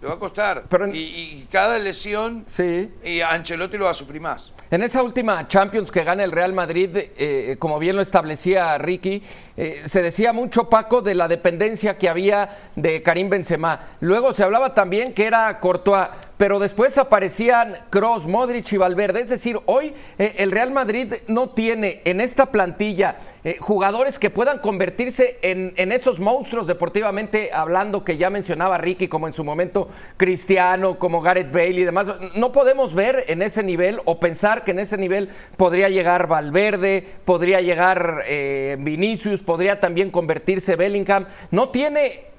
Le 0.00 0.08
va 0.08 0.14
a 0.14 0.18
costar. 0.18 0.64
y, 0.92 1.46
cada 1.50 1.78
lesión, 1.78 2.44
sí. 2.48 2.90
y 3.04 3.20
Ancelotti 3.20 3.78
lo 3.78 3.84
va 3.84 3.92
a 3.92 3.94
sufrir 3.94 4.20
más. 4.20 4.52
En 4.68 4.82
esa 4.82 5.02
última 5.02 5.46
Champions 5.46 5.92
que 5.92 6.02
gana 6.02 6.24
el 6.24 6.32
Real 6.32 6.52
Madrid, 6.52 6.90
eh, 6.96 7.56
como 7.58 7.78
bien 7.78 7.94
lo 7.94 8.02
establecía 8.02 8.76
Ricky, 8.78 9.22
eh, 9.56 9.82
se 9.84 10.02
decía 10.02 10.32
mucho, 10.32 10.68
Paco, 10.68 11.02
de 11.02 11.14
la 11.14 11.28
dependencia 11.28 11.98
que 11.98 12.08
había 12.08 12.58
de 12.74 13.02
Karim 13.02 13.28
Benzema. 13.28 13.90
Luego 14.00 14.32
se 14.32 14.42
hablaba 14.42 14.74
también 14.74 15.12
que 15.12 15.26
era 15.26 15.60
Courtois 15.60 16.08
pero 16.36 16.58
después 16.58 16.98
aparecían 16.98 17.76
Cross, 17.90 18.26
Modric 18.26 18.72
y 18.72 18.76
Valverde. 18.76 19.20
Es 19.20 19.30
decir, 19.30 19.58
hoy 19.66 19.94
eh, 20.18 20.34
el 20.38 20.50
Real 20.50 20.72
Madrid 20.72 21.14
no 21.28 21.50
tiene 21.50 22.00
en 22.04 22.20
esta 22.20 22.46
plantilla 22.46 23.16
eh, 23.44 23.56
jugadores 23.58 24.18
que 24.18 24.30
puedan 24.30 24.58
convertirse 24.58 25.38
en, 25.42 25.72
esos 25.92 26.20
monstruos 26.20 26.66
deportivamente 26.66 27.50
hablando 27.52 28.04
que 28.04 28.16
ya 28.16 28.30
mencionaba 28.30 28.78
Ricky, 28.78 29.08
como 29.08 29.26
en 29.26 29.34
su 29.34 29.44
momento 29.44 29.88
Cristiano, 30.16 30.98
como 30.98 31.20
Gareth 31.20 31.52
Bale 31.52 31.80
y 31.80 31.84
demás. 31.84 32.06
No 32.36 32.52
podemos 32.52 32.94
ver 32.94 33.24
en 33.28 33.42
ese 33.42 33.62
nivel 33.62 34.00
o 34.04 34.20
pensar 34.20 34.64
que 34.64 34.70
en 34.70 34.78
ese 34.78 34.96
nivel 34.96 35.28
podría 35.56 35.88
llegar 35.88 36.28
Valverde, 36.28 37.06
podría 37.24 37.60
llegar 37.60 38.22
eh, 38.26 38.76
Vinicius, 38.78 39.42
podría 39.42 39.80
también 39.80 40.10
convertirse 40.10 40.76
Bellingham. 40.76 41.26
No 41.50 41.70
tiene 41.70 42.32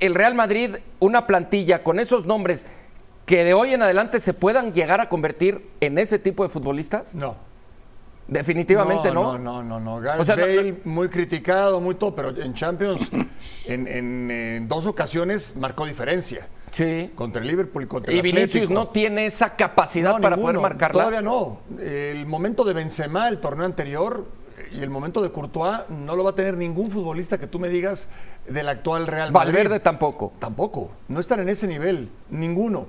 el 0.00 0.14
Real 0.14 0.34
Madrid 0.34 0.76
una 0.98 1.26
plantilla 1.26 1.82
con 1.82 2.00
esos 2.00 2.24
nombres 2.24 2.64
que 3.30 3.44
de 3.44 3.54
hoy 3.54 3.72
en 3.72 3.80
adelante 3.80 4.18
se 4.18 4.34
puedan 4.34 4.72
llegar 4.72 5.00
a 5.00 5.08
convertir 5.08 5.70
en 5.80 5.98
ese 5.98 6.18
tipo 6.18 6.42
de 6.42 6.48
futbolistas? 6.48 7.14
No. 7.14 7.36
Definitivamente 8.26 9.12
no. 9.12 9.38
No, 9.38 9.62
no, 9.62 9.78
no, 9.78 10.00
no. 10.00 10.20
o 10.20 10.24
sea, 10.24 10.34
Bale, 10.34 10.80
muy 10.82 11.08
criticado, 11.08 11.80
muy 11.80 11.94
todo, 11.94 12.12
pero 12.12 12.30
en 12.30 12.54
Champions, 12.54 13.08
en, 13.66 14.66
dos 14.66 14.88
ocasiones 14.88 15.54
marcó 15.54 15.86
diferencia. 15.86 16.48
Sí. 16.72 17.12
Contra 17.14 17.40
el 17.40 17.46
Liverpool 17.46 17.84
y 17.84 17.86
contra 17.86 18.12
el 18.12 18.18
Y 18.18 18.20
Vinicius 18.20 18.68
no 18.68 18.88
tiene 18.88 19.26
esa 19.26 19.54
capacidad 19.54 20.20
para 20.20 20.36
poder 20.36 20.58
marcarla. 20.58 21.04
Todavía 21.04 21.22
no. 21.22 21.60
El 21.80 22.26
momento 22.26 22.64
de 22.64 22.72
Benzema, 22.72 23.28
el 23.28 23.38
torneo 23.38 23.64
anterior, 23.64 24.26
y 24.72 24.82
el 24.82 24.90
momento 24.90 25.22
de 25.22 25.30
Courtois 25.30 25.88
no 25.88 26.16
lo 26.16 26.24
va 26.24 26.30
a 26.30 26.34
tener 26.34 26.56
ningún 26.56 26.90
futbolista 26.90 27.38
que 27.38 27.46
tú 27.46 27.60
me 27.60 27.68
digas 27.68 28.08
del 28.48 28.68
actual 28.68 29.06
Real 29.06 29.30
Madrid. 29.30 29.52
Valverde 29.52 29.78
tampoco. 29.78 30.32
Tampoco. 30.40 30.90
No 31.06 31.20
están 31.20 31.38
en 31.38 31.48
ese 31.48 31.68
nivel. 31.68 32.10
Ninguno. 32.28 32.86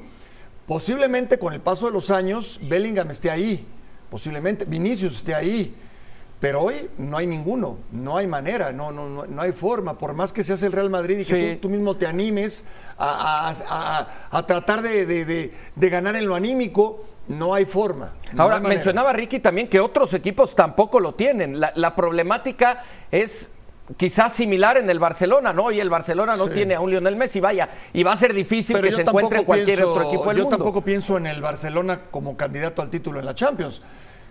Posiblemente 0.67 1.37
con 1.37 1.53
el 1.53 1.59
paso 1.59 1.87
de 1.87 1.91
los 1.91 2.11
años 2.11 2.59
Bellingham 2.63 3.09
esté 3.11 3.29
ahí, 3.29 3.65
posiblemente 4.09 4.65
Vinicius 4.65 5.17
esté 5.17 5.33
ahí, 5.33 5.75
pero 6.39 6.61
hoy 6.61 6.89
no 6.97 7.17
hay 7.17 7.27
ninguno, 7.27 7.77
no 7.91 8.17
hay 8.17 8.25
manera, 8.25 8.71
no, 8.71 8.91
no, 8.91 9.27
no, 9.27 9.41
hay 9.41 9.51
forma, 9.51 9.97
por 9.97 10.13
más 10.13 10.33
que 10.33 10.43
seas 10.43 10.63
el 10.63 10.71
Real 10.71 10.89
Madrid 10.89 11.19
y 11.19 11.25
que 11.25 11.59
tú, 11.61 11.69
mismo 11.69 11.95
te 11.97 12.07
animes 12.07 12.65
a, 12.97 14.43
tratar 14.47 14.81
de, 14.81 15.51
ganar 15.75 16.15
en 16.15 16.27
lo 16.27 16.33
anímico, 16.33 17.05
no 17.27 17.53
hay 17.53 17.65
forma. 17.65 18.13
Ahora, 18.35 18.59
mencionaba 18.59 19.13
Ricky 19.13 19.39
también 19.39 19.67
que 19.67 19.79
otros 19.79 20.13
equipos 20.15 20.55
tampoco 20.55 20.99
lo 20.99 21.13
tienen. 21.13 21.59
la 21.59 21.95
problemática 21.95 22.83
es 23.11 23.51
quizás 23.97 24.33
similar 24.33 24.77
en 24.77 24.89
el 24.89 24.99
Barcelona, 24.99 25.53
¿no? 25.53 25.71
Y 25.71 25.79
el 25.79 25.89
Barcelona 25.89 26.35
no 26.35 26.49
tiene 26.49 26.75
a 26.75 26.79
un 26.79 26.89
Lionel 26.89 27.15
Messi, 27.15 27.39
vaya, 27.39 27.69
y 27.93 28.03
va 28.03 28.13
a 28.13 28.17
ser 28.17 28.33
difícil 28.33 28.79
que 28.81 28.91
se 28.91 29.01
encuentre 29.01 29.39
en 29.39 29.45
cualquier 29.45 29.83
otro 29.83 30.07
equipo 30.07 30.25
del 30.27 30.37
yo 30.37 30.43
mundo. 30.43 30.57
Yo 30.57 30.57
tampoco 30.57 30.81
pienso 30.81 31.17
en 31.17 31.27
el 31.27 31.41
Barcelona 31.41 32.01
como 32.11 32.35
candidato 32.37 32.81
al 32.81 32.89
título 32.89 33.19
en 33.19 33.25
la 33.25 33.35
Champions. 33.35 33.81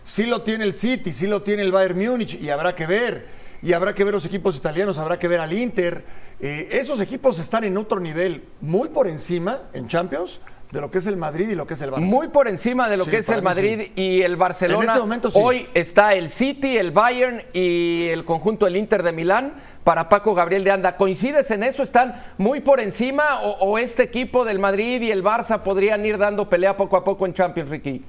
Sí 0.03 0.27
lo 0.27 0.43
tiene 0.43 0.65
el 0.65 0.75
City, 0.75 1.13
sí 1.13 1.27
lo 1.27 1.43
tiene 1.43 1.63
el 1.63 1.73
Bayern 1.73 1.99
Múnich 1.99 2.41
y 2.41 2.51
habrá 2.51 2.75
que 2.75 2.87
ver. 2.87 3.41
Y 3.63 3.75
habrá 3.75 3.95
que 3.95 4.05
ver 4.05 4.15
los 4.15 4.25
equipos 4.25 4.57
italianos, 4.57 4.99
habrá 4.99 5.19
que 5.19 5.29
ver 5.29 5.41
al 5.41 5.53
Inter. 5.53 6.03
Eh, 6.41 6.69
esos 6.73 7.01
equipos 7.01 7.39
están 7.39 7.65
en 7.65 7.77
otro 7.77 8.01
nivel, 8.01 8.45
muy 8.63 8.89
por 8.89 9.07
encima 9.07 9.65
en 9.75 9.87
Champions 9.87 10.41
de 10.71 10.81
lo 10.81 10.91
que 10.91 10.99
es 10.99 11.07
el 11.07 11.17
Madrid 11.17 11.49
y 11.51 11.55
lo 11.55 11.67
que 11.67 11.75
es 11.75 11.83
el 11.83 11.91
Barcelona. 11.91 12.17
Muy 12.17 12.29
por 12.29 12.47
encima 12.47 12.89
de 12.89 12.97
lo 12.97 13.05
que 13.05 13.19
es 13.19 13.29
el 13.29 13.43
Madrid 13.43 13.91
y 13.97 14.23
el 14.23 14.37
Barcelona. 14.37 14.85
En 14.85 14.89
este 14.89 15.01
momento 15.01 15.31
Hoy 15.35 15.69
está 15.75 16.15
el 16.15 16.31
City, 16.31 16.77
el 16.79 16.93
Bayern 16.93 17.43
y 17.53 18.07
el 18.09 18.25
conjunto 18.25 18.67
del 18.67 18.77
Inter 18.77 19.03
de 19.03 19.13
Milán 19.13 19.55
para 19.83 20.09
Paco 20.09 20.33
Gabriel 20.35 20.63
de 20.63 20.71
Anda. 20.71 20.97
¿Coincides 20.97 21.51
en 21.51 21.65
eso? 21.65 21.83
¿Están 21.83 22.23
muy 22.39 22.61
por 22.61 22.79
encima 22.79 23.41
o, 23.41 23.79
este 23.79 24.05
equipo 24.05 24.45
del 24.45 24.61
Madrid 24.61 25.03
y 25.03 25.11
el 25.11 25.25
Barça 25.25 25.63
podrían 25.63 26.05
ir 26.05 26.19
dando 26.19 26.49
pelea 26.49 26.77
poco 26.77 26.97
a 26.97 27.03
poco 27.03 27.27
en 27.27 27.35
Champions, 27.35 27.69
Ricky? 27.69 28.05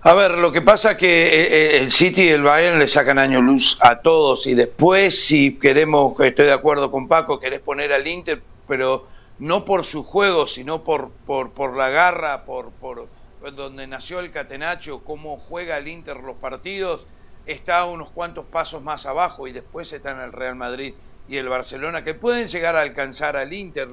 A 0.00 0.14
ver, 0.14 0.38
lo 0.38 0.52
que 0.52 0.62
pasa 0.62 0.92
es 0.92 0.96
que 0.96 1.26
eh, 1.26 1.48
eh, 1.50 1.80
el 1.80 1.90
City 1.90 2.22
y 2.22 2.28
el 2.28 2.42
Bayern 2.42 2.78
le 2.78 2.88
sacan 2.88 3.18
año 3.18 3.42
luz 3.42 3.78
a 3.82 4.00
todos 4.00 4.46
y 4.46 4.54
después 4.54 5.26
si 5.26 5.58
queremos, 5.58 6.18
estoy 6.20 6.46
de 6.46 6.52
acuerdo 6.52 6.90
con 6.90 7.08
Paco, 7.08 7.38
querés 7.38 7.60
poner 7.60 7.92
al 7.92 8.06
Inter, 8.06 8.40
pero 8.66 9.17
no 9.38 9.64
por 9.64 9.84
su 9.84 10.02
juego, 10.02 10.46
sino 10.46 10.84
por, 10.84 11.10
por, 11.26 11.52
por 11.52 11.76
la 11.76 11.88
garra, 11.90 12.44
por, 12.44 12.70
por 12.72 13.08
donde 13.54 13.86
nació 13.86 14.20
el 14.20 14.32
Catenacho, 14.32 15.04
cómo 15.04 15.38
juega 15.38 15.78
el 15.78 15.88
Inter 15.88 16.18
los 16.18 16.36
partidos, 16.36 17.06
está 17.46 17.84
unos 17.86 18.10
cuantos 18.10 18.44
pasos 18.44 18.82
más 18.82 19.06
abajo 19.06 19.46
y 19.46 19.52
después 19.52 19.92
están 19.92 20.20
el 20.20 20.32
Real 20.32 20.54
Madrid 20.54 20.94
y 21.28 21.36
el 21.36 21.48
Barcelona, 21.48 22.04
que 22.04 22.14
pueden 22.14 22.48
llegar 22.48 22.76
a 22.76 22.82
alcanzar 22.82 23.36
al 23.36 23.52
Inter, 23.52 23.88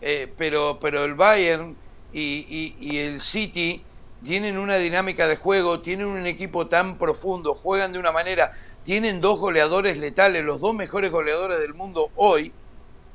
eh, 0.00 0.32
pero, 0.36 0.78
pero 0.80 1.04
el 1.04 1.14
Bayern 1.14 1.76
y, 2.12 2.74
y, 2.78 2.98
el 2.98 3.20
City 3.20 3.82
tienen 4.22 4.56
una 4.56 4.76
dinámica 4.76 5.26
de 5.26 5.36
juego, 5.36 5.80
tienen 5.80 6.06
un 6.06 6.26
equipo 6.26 6.66
tan 6.68 6.96
profundo, 6.96 7.54
juegan 7.54 7.92
de 7.92 7.98
una 7.98 8.12
manera, 8.12 8.52
tienen 8.84 9.20
dos 9.20 9.38
goleadores 9.38 9.98
letales, 9.98 10.44
los 10.44 10.60
dos 10.60 10.74
mejores 10.74 11.10
goleadores 11.10 11.58
del 11.58 11.74
mundo 11.74 12.10
hoy, 12.16 12.52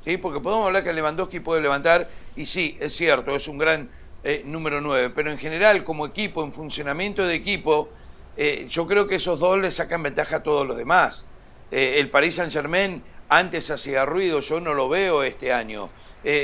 ¿sí? 0.04 0.16
porque 0.16 0.40
podemos 0.40 0.66
hablar 0.66 0.84
que 0.84 0.92
Lewandowski 0.92 1.40
puede 1.40 1.60
levantar, 1.60 2.08
y 2.36 2.46
sí, 2.46 2.76
es 2.80 2.94
cierto, 2.94 3.34
es 3.34 3.48
un 3.48 3.58
gran 3.58 3.90
eh, 4.22 4.42
número 4.44 4.80
9, 4.80 5.12
pero 5.14 5.30
en 5.30 5.38
general 5.38 5.82
como 5.82 6.06
equipo, 6.06 6.44
en 6.44 6.52
funcionamiento 6.52 7.26
de 7.26 7.34
equipo, 7.34 7.88
eh, 8.36 8.66
yo 8.68 8.86
creo 8.86 9.06
que 9.06 9.16
esos 9.16 9.38
dos 9.38 9.58
le 9.58 9.70
sacan 9.70 10.02
ventaja 10.02 10.36
a 10.36 10.42
todos 10.42 10.66
los 10.66 10.76
demás. 10.76 11.26
Eh, 11.70 11.96
el 11.98 12.10
Paris 12.10 12.34
Saint 12.34 12.52
Germain 12.52 13.02
antes 13.28 13.70
hacía 13.70 14.04
ruido, 14.04 14.40
yo 14.40 14.60
no 14.60 14.74
lo 14.74 14.88
veo 14.88 15.22
este 15.22 15.52
año. 15.52 15.88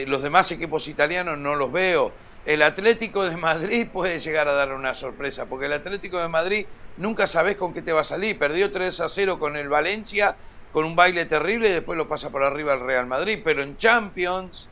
los 0.06 0.22
demás 0.22 0.50
equipos 0.52 0.88
italianos 0.88 1.36
no 1.36 1.54
los 1.54 1.70
veo. 1.70 2.12
El 2.46 2.62
Atlético 2.62 3.24
de 3.24 3.36
Madrid 3.36 3.88
puede 3.92 4.20
llegar 4.20 4.48
a 4.48 4.52
dar 4.52 4.72
una 4.72 4.94
sorpresa, 4.94 5.46
porque 5.46 5.66
el 5.66 5.74
Atlético 5.74 6.18
de 6.18 6.28
Madrid 6.28 6.66
nunca 6.96 7.26
sabes 7.26 7.56
con 7.56 7.74
qué 7.74 7.82
te 7.82 7.92
va 7.92 8.00
a 8.00 8.04
salir. 8.04 8.38
Perdió 8.38 8.72
3 8.72 9.00
a 9.00 9.08
0 9.08 9.38
con 9.38 9.56
el 9.56 9.68
Valencia 9.68 10.36
con 10.76 10.84
un 10.84 10.94
baile 10.94 11.24
terrible 11.24 11.70
y 11.70 11.72
después 11.72 11.96
lo 11.96 12.06
pasa 12.06 12.28
por 12.28 12.44
arriba 12.44 12.74
al 12.74 12.80
Real 12.80 13.06
Madrid. 13.06 13.40
Pero 13.42 13.62
en 13.62 13.78
Champions, 13.78 14.68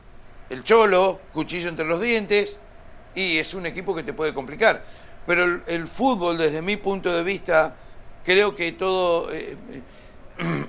el 0.51 0.63
Cholo, 0.63 1.19
cuchillo 1.33 1.67
entre 1.67 1.83
los 1.83 1.99
dientes, 1.99 2.59
y 3.15 3.39
es 3.39 3.55
un 3.55 3.65
equipo 3.65 3.95
que 3.95 4.03
te 4.03 4.13
puede 4.13 4.31
complicar. 4.31 4.85
Pero 5.25 5.61
el, 5.65 5.87
fútbol, 5.87 6.37
desde 6.37 6.61
mi 6.61 6.77
punto 6.77 7.11
de 7.11 7.23
vista, 7.23 7.75
creo 8.23 8.55
que 8.55 8.73
todo... 8.73 9.33
Eh, 9.33 9.57
eh, 10.37 10.65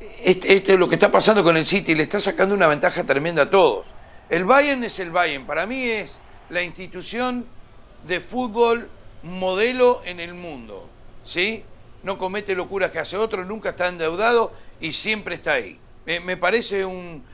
este, 0.24 0.56
este, 0.56 0.78
lo 0.78 0.88
que 0.88 0.94
está 0.94 1.10
pasando 1.10 1.44
con 1.44 1.58
el 1.58 1.66
City 1.66 1.94
le 1.94 2.04
está 2.04 2.18
sacando 2.18 2.54
una 2.54 2.66
ventaja 2.66 3.04
tremenda 3.04 3.42
a 3.42 3.50
todos. 3.50 3.88
El 4.30 4.46
Bayern 4.46 4.84
es 4.84 4.98
el 5.00 5.10
Bayern. 5.10 5.44
Para 5.44 5.66
mí 5.66 5.84
es 5.84 6.18
la 6.48 6.62
institución 6.62 7.44
de 8.08 8.20
fútbol 8.20 8.88
modelo 9.22 10.00
en 10.06 10.18
el 10.18 10.32
mundo. 10.32 10.88
¿Sí? 11.26 11.62
No 12.04 12.18
comete 12.18 12.54
locuras 12.54 12.90
que 12.90 13.00
hace 13.00 13.16
otro, 13.16 13.44
nunca 13.44 13.70
está 13.70 13.88
endeudado 13.88 14.52
y 14.80 14.92
siempre 14.92 15.34
está 15.34 15.54
ahí. 15.54 15.80
Me, 16.06 16.36
parece 16.36 16.84
una 16.84 17.24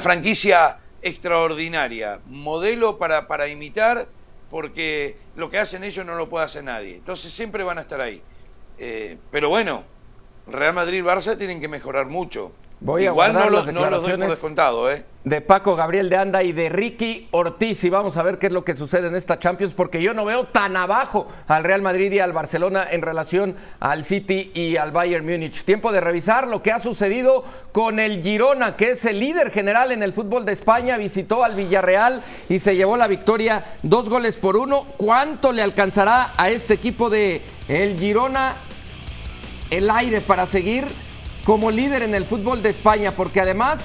franquicia 0.00 0.78
extraordinaria, 1.02 2.20
modelo 2.26 2.96
para, 2.96 3.26
para 3.26 3.48
imitar, 3.48 4.06
porque 4.50 5.16
lo 5.36 5.50
que 5.50 5.58
hacen 5.58 5.84
ellos 5.84 6.06
no 6.06 6.14
lo 6.14 6.28
puede 6.28 6.44
hacer 6.44 6.64
nadie. 6.64 6.94
Entonces 6.94 7.32
siempre 7.32 7.64
van 7.64 7.78
a 7.78 7.82
estar 7.82 8.00
ahí. 8.00 8.22
Eh, 8.78 9.18
pero 9.30 9.48
bueno, 9.48 9.84
Real 10.46 10.72
Madrid 10.72 10.98
y 10.98 11.02
Barça 11.02 11.36
tienen 11.36 11.60
que 11.60 11.68
mejorar 11.68 12.06
mucho. 12.06 12.52
Voy 12.80 13.02
a 13.02 13.10
Igual 13.10 13.32
no 13.32 13.40
guardar 13.40 13.52
los, 13.52 13.66
las 13.66 13.74
no 13.74 13.90
los 13.90 14.02
doy 14.02 14.16
por 14.16 14.30
descontado, 14.30 14.90
¿eh? 14.90 15.04
de 15.24 15.42
Paco 15.42 15.76
Gabriel 15.76 16.08
de 16.08 16.16
Anda 16.16 16.42
y 16.42 16.52
de 16.52 16.70
Ricky 16.70 17.28
Ortiz. 17.30 17.84
Y 17.84 17.90
vamos 17.90 18.16
a 18.16 18.22
ver 18.22 18.38
qué 18.38 18.46
es 18.46 18.52
lo 18.52 18.64
que 18.64 18.74
sucede 18.74 19.08
en 19.08 19.16
esta 19.16 19.38
Champions, 19.38 19.74
porque 19.74 20.02
yo 20.02 20.14
no 20.14 20.24
veo 20.24 20.44
tan 20.44 20.76
abajo 20.76 21.28
al 21.46 21.64
Real 21.64 21.82
Madrid 21.82 22.10
y 22.12 22.20
al 22.20 22.32
Barcelona 22.32 22.86
en 22.90 23.02
relación 23.02 23.56
al 23.80 24.04
City 24.04 24.50
y 24.54 24.76
al 24.76 24.92
Bayern 24.92 25.26
Múnich. 25.26 25.64
Tiempo 25.64 25.92
de 25.92 26.00
revisar 26.00 26.48
lo 26.48 26.62
que 26.62 26.72
ha 26.72 26.80
sucedido 26.80 27.44
con 27.72 28.00
el 28.00 28.22
Girona, 28.22 28.76
que 28.76 28.92
es 28.92 29.04
el 29.04 29.20
líder 29.20 29.50
general 29.50 29.92
en 29.92 30.02
el 30.02 30.12
fútbol 30.12 30.46
de 30.46 30.52
España. 30.52 30.96
Visitó 30.96 31.44
al 31.44 31.54
Villarreal 31.54 32.22
y 32.48 32.58
se 32.58 32.76
llevó 32.76 32.96
la 32.96 33.08
victoria 33.08 33.64
dos 33.82 34.08
goles 34.08 34.36
por 34.36 34.56
uno. 34.56 34.86
¿Cuánto 34.96 35.52
le 35.52 35.62
alcanzará 35.62 36.32
a 36.36 36.48
este 36.48 36.74
equipo 36.74 37.10
de 37.10 37.42
el 37.68 37.98
Girona 37.98 38.54
el 39.70 39.90
aire 39.90 40.20
para 40.20 40.46
seguir 40.46 40.86
como 41.44 41.70
líder 41.70 42.02
en 42.02 42.14
el 42.14 42.24
fútbol 42.24 42.62
de 42.62 42.70
España? 42.70 43.12
Porque 43.12 43.40
además 43.40 43.80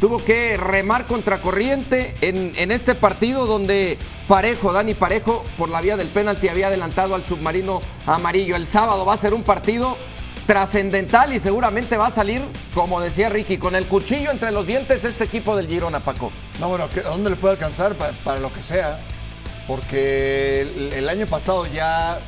tuvo 0.00 0.18
que 0.18 0.56
remar 0.56 1.06
contracorriente 1.06 2.14
en, 2.20 2.52
en 2.56 2.70
este 2.72 2.94
partido 2.94 3.46
donde 3.46 3.96
Parejo, 4.28 4.72
Dani 4.72 4.94
Parejo, 4.94 5.44
por 5.56 5.68
la 5.68 5.80
vía 5.80 5.96
del 5.96 6.08
penalti 6.08 6.48
había 6.48 6.66
adelantado 6.66 7.14
al 7.14 7.24
submarino 7.24 7.80
amarillo. 8.06 8.56
El 8.56 8.66
sábado 8.68 9.04
va 9.06 9.14
a 9.14 9.18
ser 9.18 9.32
un 9.34 9.42
partido 9.42 9.96
trascendental 10.46 11.32
y 11.34 11.40
seguramente 11.40 11.96
va 11.96 12.06
a 12.08 12.12
salir, 12.12 12.40
como 12.74 13.00
decía 13.00 13.28
Ricky, 13.28 13.58
con 13.58 13.74
el 13.74 13.86
cuchillo 13.86 14.30
entre 14.30 14.52
los 14.52 14.66
dientes 14.66 15.02
este 15.04 15.24
equipo 15.24 15.56
del 15.56 15.66
Girona, 15.66 15.98
Paco. 16.00 16.30
No, 16.60 16.68
bueno, 16.68 16.88
¿qué- 16.92 17.00
¿a 17.00 17.08
dónde 17.10 17.30
le 17.30 17.36
puede 17.36 17.52
alcanzar? 17.54 17.94
Pa- 17.94 18.10
Para, 18.22 18.38
lo 18.40 18.52
que 18.52 18.62
sea. 18.62 18.98
Porque 19.66 20.62
el, 20.96 21.08
año 21.08 21.26
pasado 21.26 21.66
ya 21.66 22.18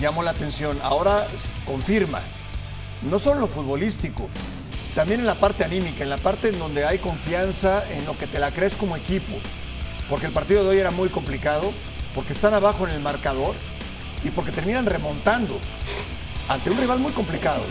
llamó 0.00 0.22
la 0.22 0.32
atención. 0.32 0.78
Ahora 0.82 1.26
confirma. 1.66 2.20
No 3.08 3.18
solo 3.18 3.34
en 3.34 3.40
lo 3.40 3.46
futbolístico, 3.48 4.28
también 4.94 5.20
en 5.20 5.26
la 5.26 5.34
parte 5.34 5.64
anímica, 5.64 6.04
en 6.04 6.10
la 6.10 6.18
parte 6.18 6.48
en 6.48 6.58
donde 6.58 6.84
hay 6.84 6.98
confianza 6.98 7.82
en 7.90 8.04
lo 8.04 8.16
que 8.16 8.26
te 8.26 8.38
la 8.38 8.50
crees 8.50 8.74
como 8.74 8.96
equipo. 8.96 9.32
Porque 10.08 10.26
el 10.26 10.32
partido 10.32 10.62
de 10.62 10.70
hoy 10.70 10.78
era 10.78 10.90
muy 10.90 11.08
complicado, 11.08 11.72
porque 12.14 12.32
están 12.32 12.54
abajo 12.54 12.86
en 12.86 12.94
el 12.94 13.00
marcador 13.00 13.54
y 14.24 14.30
porque 14.30 14.52
terminan 14.52 14.86
remontando 14.86 15.58
ante 16.48 16.70
un 16.70 16.78
rival 16.78 16.98
muy 16.98 17.12
complicado. 17.12 17.62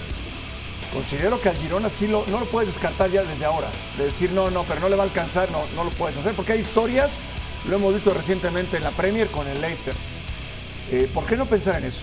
Considero 0.93 1.39
que 1.39 1.49
al 1.49 1.55
Girona 1.55 1.89
sí 1.89 2.07
lo, 2.07 2.25
no 2.27 2.39
lo 2.39 2.45
puedes 2.47 2.73
descartar 2.73 3.09
ya 3.09 3.23
desde 3.23 3.45
ahora. 3.45 3.67
De 3.97 4.05
decir, 4.05 4.31
no, 4.31 4.49
no, 4.49 4.63
pero 4.63 4.81
no 4.81 4.89
le 4.89 4.97
va 4.97 5.03
a 5.03 5.05
alcanzar, 5.05 5.49
no, 5.51 5.63
no 5.75 5.85
lo 5.85 5.91
puedes 5.91 6.17
hacer. 6.17 6.33
Porque 6.33 6.53
hay 6.53 6.59
historias, 6.59 7.19
lo 7.69 7.77
hemos 7.77 7.93
visto 7.93 8.13
recientemente 8.13 8.77
en 8.77 8.83
la 8.83 8.91
Premier 8.91 9.27
con 9.27 9.47
el 9.47 9.61
Leicester. 9.61 9.93
Eh, 10.91 11.09
¿Por 11.13 11.25
qué 11.25 11.37
no 11.37 11.45
pensar 11.45 11.77
en 11.77 11.85
eso? 11.85 12.01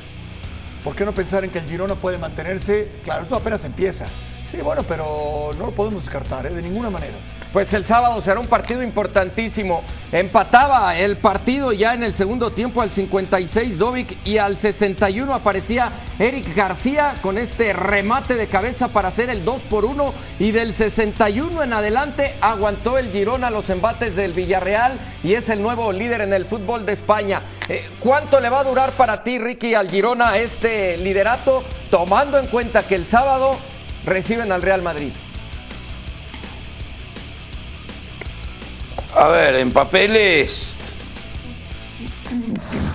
¿Por 0.85 0.95
qué 0.95 1.05
no 1.05 1.13
pensar 1.13 1.45
en 1.45 1.51
que 1.51 1.59
el 1.59 1.67
Girona 1.67 1.95
puede 1.97 2.19
mantenerse? 2.19 2.89
Claro, 3.03 3.23
esto 3.23 3.37
apenas 3.37 3.65
empieza. 3.65 4.07
Sí, 4.51 4.59
bueno, 4.59 4.83
pero 4.87 5.51
no 5.59 5.67
lo 5.67 5.73
podemos 5.73 6.05
descartar, 6.05 6.47
¿eh? 6.47 6.51
de 6.51 6.63
ninguna 6.63 6.89
manera. 6.89 7.17
Pues 7.53 7.73
el 7.73 7.87
sábado 7.87 8.21
será 8.21 8.41
un 8.41 8.47
partido 8.47 8.83
importantísimo. 8.83 9.83
Empataba 10.13 10.97
el 10.99 11.17
partido 11.17 11.73
ya 11.73 11.95
en 11.95 12.03
el 12.03 12.13
segundo 12.13 12.53
tiempo 12.53 12.83
al 12.83 12.91
56 12.91 13.79
Dovic 13.79 14.17
y 14.27 14.37
al 14.37 14.59
61 14.59 15.33
aparecía 15.33 15.91
Eric 16.19 16.55
García 16.55 17.15
con 17.23 17.39
este 17.39 17.73
remate 17.73 18.35
de 18.35 18.49
cabeza 18.49 18.89
para 18.89 19.09
hacer 19.09 19.31
el 19.31 19.47
2 19.47 19.63
por 19.63 19.87
1 19.87 20.13
y 20.39 20.51
del 20.51 20.75
61 20.75 21.63
en 21.63 21.73
adelante 21.73 22.37
aguantó 22.43 22.99
el 22.99 23.11
Girona 23.11 23.49
los 23.49 23.71
embates 23.71 24.15
del 24.15 24.35
Villarreal 24.35 24.99
y 25.23 25.33
es 25.33 25.49
el 25.49 25.63
nuevo 25.63 25.91
líder 25.93 26.21
en 26.21 26.35
el 26.35 26.45
fútbol 26.45 26.85
de 26.85 26.93
España. 26.93 27.41
Eh, 27.69 27.89
¿Cuánto 28.01 28.41
le 28.41 28.51
va 28.51 28.61
a 28.61 28.65
durar 28.65 28.93
para 28.93 29.25
ti, 29.25 29.39
Ricky, 29.39 29.75
al 29.75 29.91
Girona 29.91 30.37
este 30.37 30.99
liderato, 30.99 31.63
tomando 31.91 32.39
en 32.39 32.47
cuenta 32.47 32.83
que 32.83 32.95
el 32.95 33.07
sábado 33.07 33.57
reciben 34.05 34.53
al 34.53 34.63
Real 34.63 34.83
Madrid? 34.83 35.13
A 39.15 39.29
ver, 39.29 39.55
en 39.57 39.73
papeles 39.73 40.75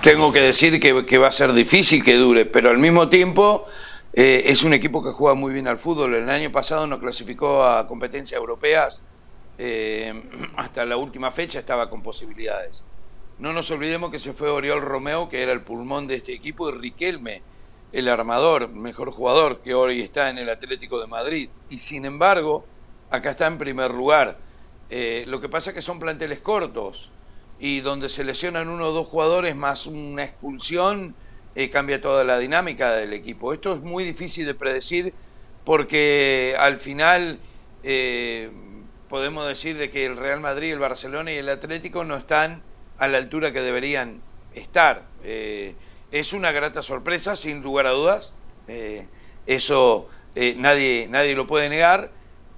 tengo 0.02 0.32
que 0.32 0.40
decir 0.40 0.78
que, 0.78 1.18
va 1.18 1.28
a 1.28 1.32
ser 1.32 1.52
difícil 1.52 2.04
que 2.04 2.14
dure, 2.14 2.46
pero 2.46 2.70
al 2.70 2.78
mismo 2.78 3.08
tiempo 3.08 3.66
eh, 4.12 4.44
es 4.46 4.62
un 4.62 4.74
equipo 4.74 5.02
que 5.02 5.10
juega 5.10 5.34
muy 5.34 5.52
bien 5.52 5.66
al 5.66 5.78
fútbol. 5.78 6.14
El 6.14 6.30
año 6.30 6.52
pasado 6.52 6.86
nos 6.86 7.00
clasificó 7.00 7.64
a 7.64 7.88
competencias 7.88 8.38
europeas, 8.38 9.02
eh, 9.58 10.22
hasta 10.56 10.84
la 10.84 10.96
última 10.96 11.30
fecha 11.30 11.58
estaba 11.58 11.90
con 11.90 12.02
posibilidades. 12.02 12.84
No 13.38 13.52
nos 13.52 13.70
olvidemos 13.72 14.10
que 14.10 14.20
se 14.20 14.32
fue 14.32 14.50
Oriol 14.50 14.82
Romeo, 14.82 15.28
que 15.28 15.42
era 15.42 15.52
el 15.52 15.62
pulmón 15.62 16.06
de 16.06 16.16
este 16.16 16.32
equipo, 16.32 16.68
y 16.68 16.72
Riquelme, 16.72 17.42
el 17.92 18.08
armador, 18.08 18.68
mejor 18.68 19.10
jugador 19.10 19.60
que 19.62 19.74
hoy 19.74 20.00
está 20.00 20.30
en 20.30 20.38
el 20.38 20.48
Atlético 20.48 21.00
de 21.00 21.08
Madrid. 21.08 21.48
Y 21.70 21.78
sin 21.78 22.04
embargo, 22.04 22.64
acá 23.10 23.32
está 23.32 23.48
en 23.48 23.58
primer 23.58 23.90
lugar. 23.90 24.38
Eh, 24.90 25.24
lo 25.26 25.40
que 25.40 25.48
pasa 25.48 25.70
es 25.70 25.74
que 25.74 25.82
son 25.82 25.98
planteles 25.98 26.40
cortos 26.40 27.10
y 27.58 27.80
donde 27.80 28.08
se 28.08 28.24
lesionan 28.24 28.68
uno 28.68 28.88
o 28.88 28.92
dos 28.92 29.06
jugadores 29.06 29.56
más 29.56 29.86
una 29.86 30.24
expulsión, 30.24 31.14
eh, 31.54 31.70
cambia 31.70 32.00
toda 32.00 32.24
la 32.24 32.38
dinámica 32.38 32.92
del 32.92 33.12
equipo. 33.12 33.52
Esto 33.52 33.74
es 33.74 33.80
muy 33.80 34.04
difícil 34.04 34.44
de 34.46 34.54
predecir 34.54 35.14
porque 35.64 36.56
al 36.58 36.76
final 36.76 37.38
eh, 37.82 38.50
podemos 39.08 39.46
decir 39.46 39.78
de 39.78 39.90
que 39.90 40.04
el 40.04 40.16
Real 40.16 40.40
Madrid, 40.40 40.72
el 40.72 40.78
Barcelona 40.78 41.32
y 41.32 41.36
el 41.36 41.48
Atlético 41.48 42.04
no 42.04 42.16
están 42.16 42.62
a 42.98 43.08
la 43.08 43.18
altura 43.18 43.52
que 43.52 43.62
deberían 43.62 44.20
estar. 44.54 45.04
Es 45.22 46.32
una 46.32 46.52
grata 46.52 46.82
sorpresa, 46.82 47.34
sin 47.34 47.62
lugar 47.62 47.86
a 47.86 47.90
dudas. 47.90 48.32
Eso 49.46 50.08
nadie, 50.34 51.08
nadie 51.08 51.34
lo 51.34 51.46
puede 51.46 51.68
negar. 51.68 52.10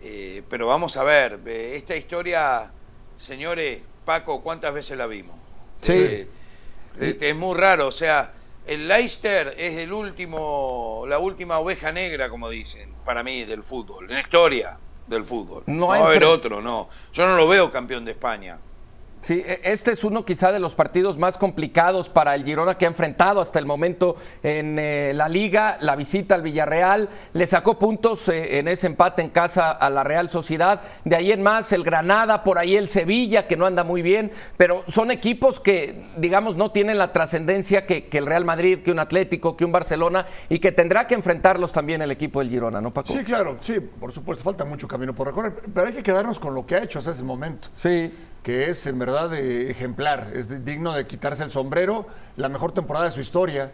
Eh, 0.08 0.42
pero 0.48 0.68
vamos 0.68 0.96
a 0.96 1.02
ver, 1.02 1.40
eh, 1.46 1.72
esta 1.74 1.96
historia, 1.96 2.70
señores, 3.18 3.80
Paco, 4.04 4.40
¿cuántas 4.40 4.72
veces 4.72 4.96
la 4.96 5.08
vimos? 5.08 5.34
Sí. 5.80 5.92
Eh, 5.94 6.28
eh, 7.00 7.18
es 7.20 7.34
muy 7.34 7.56
raro, 7.58 7.88
o 7.88 7.92
sea, 7.92 8.32
el 8.68 8.86
Leicester 8.86 9.54
es 9.58 9.74
el 9.78 9.92
último, 9.92 11.04
la 11.08 11.18
última 11.18 11.58
oveja 11.58 11.90
negra, 11.90 12.28
como 12.28 12.48
dicen, 12.48 12.92
para 13.04 13.24
mí, 13.24 13.44
del 13.44 13.64
fútbol, 13.64 14.04
en 14.08 14.14
la 14.14 14.20
historia 14.20 14.78
del 15.08 15.24
fútbol. 15.24 15.64
No 15.66 15.86
No, 15.86 15.92
hay 15.92 16.00
va 16.00 16.06
a 16.06 16.10
haber 16.10 16.22
fre- 16.22 16.28
otro, 16.28 16.60
no. 16.62 16.88
Yo 17.12 17.26
no 17.26 17.36
lo 17.36 17.48
veo 17.48 17.72
campeón 17.72 18.04
de 18.04 18.12
España. 18.12 18.58
Sí, 19.26 19.42
e- 19.44 19.58
este 19.64 19.90
es 19.90 20.04
uno 20.04 20.24
quizá 20.24 20.52
de 20.52 20.60
los 20.60 20.76
partidos 20.76 21.18
más 21.18 21.36
complicados 21.36 22.08
para 22.08 22.36
el 22.36 22.44
Girona 22.44 22.78
que 22.78 22.84
ha 22.84 22.88
enfrentado 22.88 23.40
hasta 23.40 23.58
el 23.58 23.66
momento 23.66 24.14
en 24.44 24.78
eh, 24.78 25.10
la 25.16 25.28
liga, 25.28 25.78
la 25.80 25.96
visita 25.96 26.36
al 26.36 26.42
Villarreal, 26.42 27.08
le 27.32 27.46
sacó 27.48 27.76
puntos 27.76 28.28
eh, 28.28 28.60
en 28.60 28.68
ese 28.68 28.86
empate 28.86 29.22
en 29.22 29.30
casa 29.30 29.72
a 29.72 29.90
la 29.90 30.04
Real 30.04 30.30
Sociedad, 30.30 30.80
de 31.04 31.16
ahí 31.16 31.32
en 31.32 31.42
más 31.42 31.72
el 31.72 31.82
Granada, 31.82 32.44
por 32.44 32.56
ahí 32.56 32.76
el 32.76 32.86
Sevilla 32.86 33.48
que 33.48 33.56
no 33.56 33.66
anda 33.66 33.82
muy 33.82 34.00
bien, 34.00 34.30
pero 34.56 34.84
son 34.86 35.10
equipos 35.10 35.58
que 35.58 36.04
digamos 36.16 36.54
no 36.54 36.70
tienen 36.70 36.96
la 36.96 37.12
trascendencia 37.12 37.84
que, 37.84 38.06
que 38.06 38.18
el 38.18 38.26
Real 38.26 38.44
Madrid, 38.44 38.78
que 38.84 38.92
un 38.92 39.00
Atlético, 39.00 39.56
que 39.56 39.64
un 39.64 39.72
Barcelona 39.72 40.28
y 40.48 40.60
que 40.60 40.70
tendrá 40.70 41.08
que 41.08 41.14
enfrentarlos 41.14 41.72
también 41.72 42.00
el 42.00 42.12
equipo 42.12 42.38
del 42.38 42.50
Girona, 42.50 42.80
¿no 42.80 42.94
Paco? 42.94 43.12
Sí, 43.12 43.24
claro, 43.24 43.56
sí, 43.58 43.80
por 43.80 44.12
supuesto, 44.12 44.44
falta 44.44 44.64
mucho 44.64 44.86
camino 44.86 45.12
por 45.16 45.26
recorrer, 45.26 45.52
pero 45.74 45.88
hay 45.88 45.94
que 45.94 46.04
quedarnos 46.04 46.38
con 46.38 46.54
lo 46.54 46.64
que 46.64 46.76
ha 46.76 46.84
hecho 46.84 47.00
hasta 47.00 47.10
ese 47.10 47.24
momento. 47.24 47.70
Sí. 47.74 48.12
Que 48.46 48.70
es 48.70 48.86
en 48.86 48.96
verdad 48.96 49.34
eh, 49.34 49.72
ejemplar, 49.72 50.30
es 50.32 50.64
digno 50.64 50.94
de 50.94 51.04
quitarse 51.04 51.42
el 51.42 51.50
sombrero, 51.50 52.06
la 52.36 52.48
mejor 52.48 52.70
temporada 52.70 53.06
de 53.06 53.10
su 53.10 53.18
historia, 53.18 53.72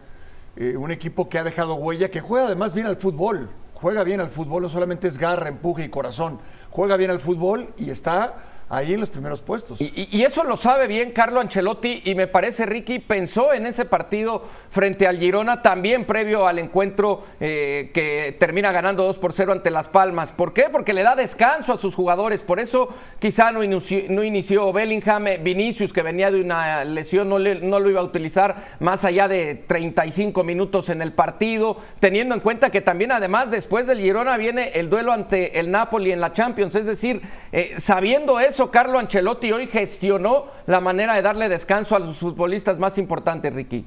eh, 0.55 0.75
un 0.75 0.89
equipo 0.89 1.29
que 1.29 1.37
ha 1.37 1.43
dejado 1.43 1.75
huella, 1.75 2.09
que 2.09 2.21
juega 2.21 2.47
además 2.47 2.73
bien 2.73 2.87
al 2.87 2.97
fútbol, 2.97 3.51
juega 3.75 4.03
bien 4.03 4.19
al 4.19 4.31
fútbol, 4.31 4.63
no 4.63 4.69
solamente 4.69 5.07
es 5.07 5.19
garra, 5.19 5.47
empuje 5.47 5.83
y 5.83 5.89
corazón, 5.89 6.39
juega 6.71 6.97
bien 6.97 7.11
al 7.11 7.19
fútbol 7.19 7.71
y 7.77 7.91
está 7.91 8.33
ahí 8.73 8.93
en 8.93 8.99
los 8.99 9.09
primeros 9.09 9.41
puestos. 9.41 9.79
Y, 9.81 10.23
eso 10.23 10.43
lo 10.43 10.57
sabe 10.57 10.87
bien 10.87 11.11
Carlo 11.11 11.39
Ancelotti 11.39 12.01
y 12.05 12.15
me 12.15 12.27
parece 12.27 12.65
Ricky 12.65 12.99
pensó 12.99 13.53
en 13.53 13.65
ese 13.65 13.85
partido 13.85 14.43
frente 14.71 15.05
al 15.07 15.19
Girona 15.19 15.61
también 15.61 16.05
previo 16.05 16.47
al 16.47 16.57
encuentro 16.59 17.23
eh, 17.39 17.91
que 17.93 18.35
termina 18.39 18.71
ganando 18.71 19.03
2 19.03 19.17
por 19.19 19.33
0 19.33 19.51
ante 19.51 19.69
Las 19.69 19.89
Palmas. 19.89 20.31
¿Por 20.31 20.53
qué? 20.53 20.67
Porque 20.71 20.93
le 20.93 21.03
da 21.03 21.15
descanso 21.15 21.73
a 21.73 21.77
sus 21.77 21.93
jugadores. 21.93 22.41
Por 22.41 22.59
eso 22.59 22.89
quizá 23.19 23.51
no 23.51 23.63
inició, 23.63 24.03
no 24.09 24.73
Bellingham, 24.73 25.27
eh, 25.27 25.37
Vinicius 25.37 25.93
que 25.93 26.01
venía 26.01 26.31
de 26.31 26.41
una 26.41 26.83
lesión 26.83 27.29
no, 27.29 27.37
le- 27.39 27.55
no 27.61 27.79
lo 27.79 27.89
iba 27.89 28.01
a 28.01 28.03
utilizar 28.03 28.75
más 28.79 29.05
allá 29.05 29.27
de 29.27 29.55
35 29.55 30.43
minutos 30.43 30.89
en 30.89 31.01
el 31.01 31.13
partido, 31.13 31.77
teniendo 31.99 32.33
en 32.33 32.41
cuenta 32.41 32.71
que 32.71 32.81
también 32.81 33.11
además 33.11 33.51
después 33.51 33.87
del 33.87 33.99
Girona 33.99 34.37
viene 34.37 34.71
el 34.73 34.89
duelo 34.89 35.11
ante 35.11 35.59
el 35.59 35.69
Napoli 35.69 36.11
en 36.11 36.21
la 36.21 36.33
Champions. 36.33 36.75
Es 36.75 36.85
decir, 36.85 37.21
eh, 37.51 37.75
sabiendo 37.77 38.39
eso, 38.39 38.62
Carlo 38.71 38.99
Ancelotti 38.99 39.51
hoy 39.51 39.67
gestionó 39.67 40.47
la 40.65 40.79
manera 40.79 41.15
de 41.15 41.21
darle 41.21 41.49
descanso 41.49 41.95
a 41.95 41.99
los 41.99 42.17
futbolistas 42.17 42.79
más 42.79 42.97
importantes, 42.97 43.53
Ricky. 43.53 43.85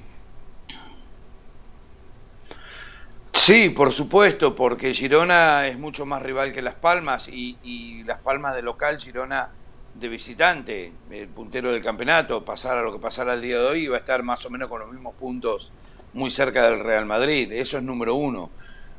Sí, 3.32 3.70
por 3.70 3.92
supuesto, 3.92 4.56
porque 4.56 4.92
Girona 4.92 5.68
es 5.68 5.78
mucho 5.78 6.04
más 6.04 6.20
rival 6.20 6.52
que 6.52 6.62
Las 6.62 6.74
Palmas 6.74 7.28
y, 7.28 8.02
Las 8.04 8.20
Palmas 8.20 8.56
de 8.56 8.62
local, 8.62 8.98
Girona 8.98 9.50
de 9.94 10.08
visitante, 10.08 10.92
el 11.10 11.28
puntero 11.28 11.70
del 11.70 11.82
campeonato, 11.82 12.44
pasara 12.44 12.82
lo 12.82 12.92
que 12.92 12.98
pasara 12.98 13.34
el 13.34 13.42
día 13.42 13.58
de 13.58 13.66
hoy, 13.66 13.84
iba 13.84 13.94
a 13.94 14.00
estar 14.00 14.22
más 14.22 14.44
o 14.46 14.50
menos 14.50 14.68
con 14.68 14.80
los 14.80 14.90
mismos 14.90 15.14
puntos 15.14 15.70
muy 16.12 16.30
cerca 16.30 16.68
del 16.68 16.80
Real 16.80 17.06
Madrid. 17.06 17.52
Eso 17.52 17.76
es 17.76 17.84
número 17.84 18.14
uno. 18.14 18.50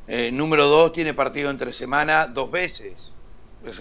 Eh, 0.06 0.30
número 0.32 0.66
dos, 0.66 0.92
tiene 0.92 1.12
partido 1.12 1.50
entre 1.50 1.72
semana 1.74 2.26
dos 2.26 2.50
veces. 2.50 3.12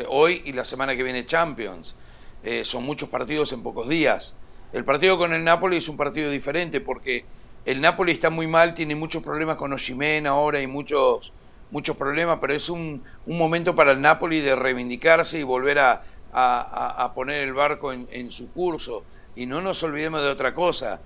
Hoy 0.10 0.42
y 0.46 0.54
la 0.54 0.66
semana 0.66 0.96
que 0.96 1.04
viene 1.04 1.26
Champions. 1.26 1.96
Eh, 2.44 2.64
son 2.66 2.84
muchos 2.84 3.10
partidos 3.10 3.52
en 3.52 3.64
pocos 3.64 3.90
días. 3.90 4.36
El 4.74 4.86
partido 4.86 5.18
con 5.18 5.34
el 5.34 5.44
Napoli 5.44 5.78
es 5.78 5.90
un 5.90 5.98
partido 5.98 6.30
diferente 6.30 6.82
porque 6.82 7.26
el 7.66 7.82
Napoli 7.82 8.12
está 8.12 8.30
muy 8.30 8.48
mal, 8.48 8.74
tiene 8.74 8.96
muchos 8.96 9.24
problemas 9.24 9.58
con 9.58 9.74
Oshimen 9.74 10.28
ahora 10.28 10.62
y 10.62 10.68
muchos, 10.68 11.34
muchos 11.72 11.98
problemas, 11.98 12.38
pero 12.40 12.54
es 12.54 12.70
un, 12.70 13.04
momento 13.26 13.76
para 13.76 13.92
el 13.92 14.02
Napoli 14.02 14.40
de 14.42 14.56
reivindicarse 14.56 15.40
y 15.40 15.44
volver 15.44 15.80
a, 15.80 17.12
poner 17.16 17.42
el 17.42 17.54
barco 17.54 17.92
en, 17.92 18.32
su 18.32 18.52
curso. 18.52 19.04
Y 19.36 19.46
no 19.46 19.62
nos 19.62 19.84
olvidemos 19.84 20.22
de 20.22 20.30
otra 20.30 20.54
cosa. 20.54 21.00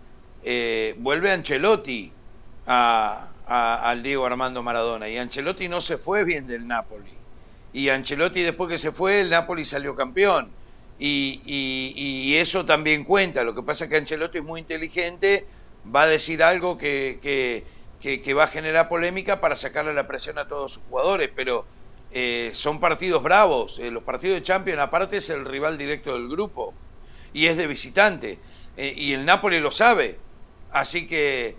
Eh, 0.43 0.95
vuelve 0.99 1.31
Ancelotti 1.31 2.11
al 2.65 4.03
Diego 4.03 4.25
Armando 4.25 4.63
Maradona 4.63 5.09
y 5.09 5.17
Ancelotti 5.17 5.67
no 5.67 5.81
se 5.81 5.97
fue 5.97 6.23
bien 6.23 6.47
del 6.47 6.67
Napoli. 6.67 7.20
Y 7.73 7.89
Ancelotti 7.89 8.41
después 8.41 8.69
que 8.69 8.77
se 8.77 8.91
fue, 8.91 9.21
el 9.21 9.29
Napoli 9.29 9.65
salió 9.65 9.95
campeón 9.95 10.51
y, 11.01 12.35
eso 12.35 12.65
también 12.65 13.03
cuenta. 13.03 13.43
Lo 13.43 13.55
que 13.55 13.63
pasa 13.63 13.85
es 13.85 13.89
que 13.89 13.97
Ancelotti 13.97 14.39
es 14.39 14.43
muy 14.43 14.59
inteligente, 14.59 15.45
va 15.93 16.03
a 16.03 16.07
decir 16.07 16.43
algo 16.43 16.77
que, 16.77 17.63
va 18.35 18.43
a 18.43 18.47
generar 18.47 18.89
polémica 18.89 19.41
para 19.41 19.55
sacarle 19.55 19.93
la 19.93 20.07
presión 20.07 20.37
a 20.37 20.47
todos 20.47 20.73
sus 20.73 20.83
jugadores, 20.83 21.29
pero 21.35 21.65
eh, 22.11 22.51
son 22.53 22.79
partidos 22.79 23.23
bravos. 23.23 23.79
Eh, 23.79 23.89
los 23.89 24.03
partidos 24.03 24.35
de 24.35 24.43
Champions, 24.43 24.79
aparte, 24.79 25.17
es 25.17 25.29
el 25.29 25.45
rival 25.45 25.77
directo 25.77 26.13
del 26.13 26.27
grupo 26.27 26.73
y 27.33 27.47
es 27.47 27.57
de 27.57 27.67
visitante. 27.67 28.39
Eh, 28.77 28.93
y 28.95 29.13
el 29.13 29.25
Napoli 29.25 29.59
lo 29.59 29.71
sabe. 29.71 30.17
Así 30.71 31.07
que 31.07 31.55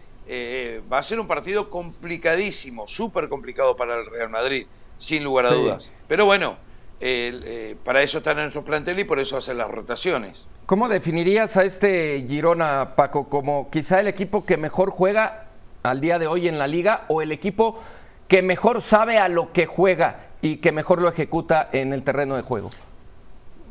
va 0.90 0.98
a 0.98 1.02
ser 1.02 1.20
un 1.20 1.26
partido 1.26 1.68
complicadísimo, 1.68 2.88
súper 2.88 3.28
complicado 3.28 3.76
para 3.76 3.96
el 3.96 4.06
Real 4.06 4.30
Madrid, 4.30 4.66
sin 4.98 5.22
lugar 5.22 5.46
a 5.46 5.50
dudas. 5.50 5.90
Pero 6.12 6.26
bueno 6.26 6.58
eh, 7.00 7.74
para 7.82 8.02
eso 8.02 8.18
están 8.18 8.36
en 8.36 8.44
nuestro 8.44 8.62
plantel 8.62 8.98
y 8.98 9.04
por 9.04 9.18
eso 9.18 9.38
hacen 9.38 9.56
las 9.56 9.70
rotaciones. 9.70 10.46
¿Cómo 10.66 10.90
definirías 10.90 11.56
a 11.56 11.64
este 11.64 12.22
Girona, 12.28 12.94
Paco, 12.96 13.30
como 13.30 13.70
quizá 13.70 13.98
el 13.98 14.08
equipo 14.08 14.44
que 14.44 14.58
mejor 14.58 14.90
juega 14.90 15.46
al 15.82 16.02
día 16.02 16.18
de 16.18 16.26
hoy 16.26 16.48
en 16.48 16.58
la 16.58 16.66
liga 16.66 17.06
o 17.08 17.22
el 17.22 17.32
equipo 17.32 17.82
que 18.28 18.42
mejor 18.42 18.82
sabe 18.82 19.16
a 19.16 19.28
lo 19.28 19.54
que 19.54 19.64
juega 19.64 20.26
y 20.42 20.58
que 20.58 20.70
mejor 20.70 21.00
lo 21.00 21.08
ejecuta 21.08 21.70
en 21.72 21.94
el 21.94 22.02
terreno 22.02 22.36
de 22.36 22.42
juego? 22.42 22.68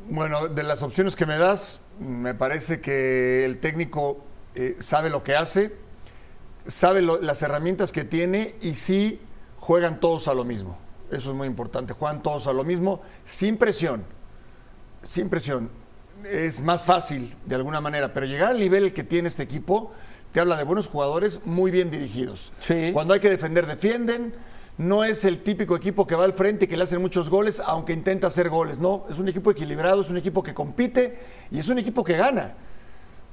Bueno, 0.09 0.47
de 0.47 0.63
las 0.63 0.81
opciones 0.81 1.15
que 1.15 1.27
me 1.27 1.37
das, 1.37 1.81
me 1.99 2.33
parece 2.33 2.81
que 2.81 3.45
el 3.45 3.59
técnico 3.59 4.17
eh, 4.55 4.77
sabe 4.79 5.11
lo 5.11 5.23
que 5.23 5.35
hace, 5.35 5.75
sabe 6.65 7.03
las 7.03 7.43
herramientas 7.43 7.91
que 7.91 8.03
tiene 8.03 8.55
y 8.61 8.73
sí 8.73 9.21
juegan 9.59 9.99
todos 9.99 10.27
a 10.27 10.33
lo 10.33 10.43
mismo. 10.43 10.79
Eso 11.11 11.31
es 11.31 11.35
muy 11.35 11.47
importante. 11.47 11.93
Juegan 11.93 12.23
todos 12.23 12.47
a 12.47 12.53
lo 12.53 12.63
mismo, 12.63 13.01
sin 13.25 13.57
presión. 13.57 14.03
Sin 15.03 15.29
presión. 15.29 15.69
Es 16.23 16.59
más 16.59 16.85
fácil 16.85 17.35
de 17.45 17.55
alguna 17.55 17.81
manera, 17.81 18.13
pero 18.13 18.25
llegar 18.25 18.49
al 18.51 18.59
nivel 18.59 18.93
que 18.93 19.03
tiene 19.03 19.27
este 19.27 19.43
equipo 19.43 19.91
te 20.31 20.39
habla 20.39 20.55
de 20.55 20.63
buenos 20.63 20.87
jugadores 20.87 21.41
muy 21.45 21.71
bien 21.71 21.91
dirigidos. 21.91 22.51
Cuando 22.93 23.13
hay 23.13 23.19
que 23.19 23.29
defender, 23.29 23.65
defienden. 23.65 24.33
No 24.77 25.03
es 25.03 25.25
el 25.25 25.43
típico 25.43 25.75
equipo 25.75 26.07
que 26.07 26.15
va 26.15 26.23
al 26.23 26.33
frente 26.33 26.65
y 26.65 26.67
que 26.67 26.77
le 26.77 26.85
hacen 26.85 27.01
muchos 27.01 27.29
goles, 27.29 27.61
aunque 27.63 27.91
intenta 27.91 28.27
hacer 28.27 28.49
goles. 28.49 28.79
No, 28.79 29.05
es 29.09 29.19
un 29.19 29.27
equipo 29.27 29.51
equilibrado, 29.51 30.01
es 30.01 30.09
un 30.09 30.17
equipo 30.17 30.41
que 30.41 30.53
compite 30.53 31.19
y 31.51 31.59
es 31.59 31.67
un 31.67 31.77
equipo 31.77 32.03
que 32.03 32.15
gana 32.15 32.55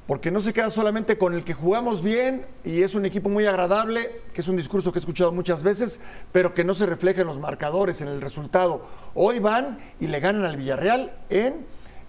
porque 0.09 0.31
no 0.31 0.41
se 0.41 0.55
queda 0.55 0.71
solamente 0.71 1.19
con 1.19 1.35
el 1.35 1.45
que 1.45 1.53
jugamos 1.53 2.03
bien 2.03 2.47
y 2.65 2.83
es 2.83 2.95
un 2.95 3.05
equipo 3.05 3.29
muy 3.29 3.45
agradable, 3.45 4.23
que 4.33 4.41
es 4.41 4.49
un 4.49 4.57
discurso 4.57 4.91
que 4.91 4.99
he 4.99 5.01
escuchado 5.01 5.33
muchas 5.33 5.63
veces, 5.63 6.01
pero 6.33 6.55
que 6.55 6.65
no 6.65 6.75
se 6.75 6.87
refleja 6.87 7.21
en 7.21 7.27
los 7.27 7.39
marcadores, 7.39 8.01
en 8.01 8.09
el 8.09 8.23
resultado. 8.23 8.87
Hoy 9.15 9.39
van 9.39 9.79
y 10.01 10.07
le 10.07 10.19
ganan 10.19 10.47
al 10.47 10.57
Villarreal 10.57 11.13
en, 11.29 11.67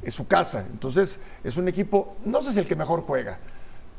su 0.07 0.27
casa. 0.27 0.65
Entonces 0.71 1.19
es 1.43 1.57
un 1.57 1.67
equipo, 1.67 2.15
no 2.23 2.41
sé 2.41 2.53
si 2.53 2.59
el 2.59 2.67
que 2.67 2.77
mejor 2.77 3.01
juega, 3.01 3.39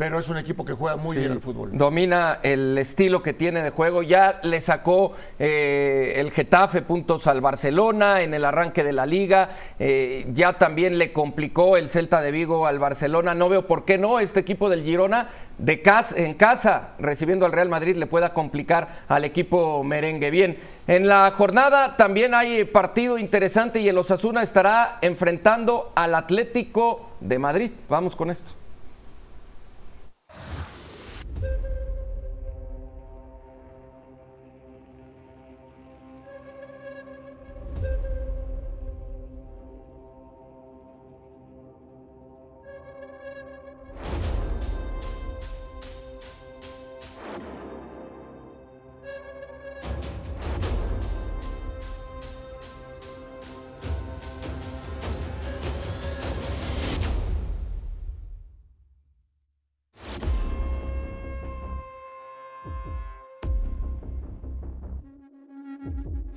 pero 0.01 0.19
es 0.19 0.31
un 0.31 0.39
equipo 0.39 0.65
que 0.65 0.73
juega 0.73 0.97
muy 0.97 1.19
bien 1.19 1.33
el 1.33 1.43
fútbol. 1.43 1.77
Domina 1.77 2.39
el 2.43 2.79
estilo 2.79 3.23
que 3.23 3.35
tiene 3.35 3.63
de 3.63 3.69
juego. 3.69 4.03
Ya 4.03 4.41
le 4.43 4.63
sacó 4.63 5.13
eh, 5.39 6.15
el 6.17 6.31
Getafe 6.31 6.81
puntos 6.81 7.27
al 7.27 7.43
Barcelona 7.43 8.23
en 8.23 8.33
el 8.33 8.47
arranque 8.47 8.83
de 8.83 8.95
la 8.95 9.05
liga. 9.05 9.51
Eh, 9.79 10.25
ya 10.33 10.55
también 10.55 10.97
le 10.97 11.13
complicó 11.13 11.77
el 11.77 11.91
Celta 11.91 12.23
de 12.23 12.31
Vigo 12.31 12.67
al 12.67 12.79
Barcelona. 12.79 13.35
No 13.35 13.51
veo 13.51 13.67
por 13.67 13.85
qué 13.85 13.99
no 13.99 14.21
este 14.21 14.41
equipo 14.41 14.71
del 14.71 14.85
Girona 14.85 15.29
de 15.59 15.83
casa, 15.83 16.17
en 16.17 16.33
casa 16.33 16.95
recibiendo 16.99 17.45
al 17.45 17.53
Real 17.53 17.69
Madrid 17.69 17.95
le 17.97 18.07
pueda 18.07 18.33
complicar 18.33 19.03
al 19.07 19.27
equipo 19.27 19.85
merengue. 19.85 20.31
Bien, 20.31 20.57
en 20.87 21.09
la 21.09 21.31
jornada 21.33 21.99
también 21.99 22.33
hay 22.33 22.65
partido 22.65 23.19
interesante 23.19 23.81
y 23.81 23.89
el 23.91 23.99
Osasuna 23.99 24.43
estará 24.43 24.97
enfrentando 25.03 25.93
al 25.95 26.15
Atlético 26.15 27.11
de 27.21 27.39
Madrid. 27.39 27.71
Vamos 27.87 28.17
con 28.17 28.31
esto. 28.31 28.60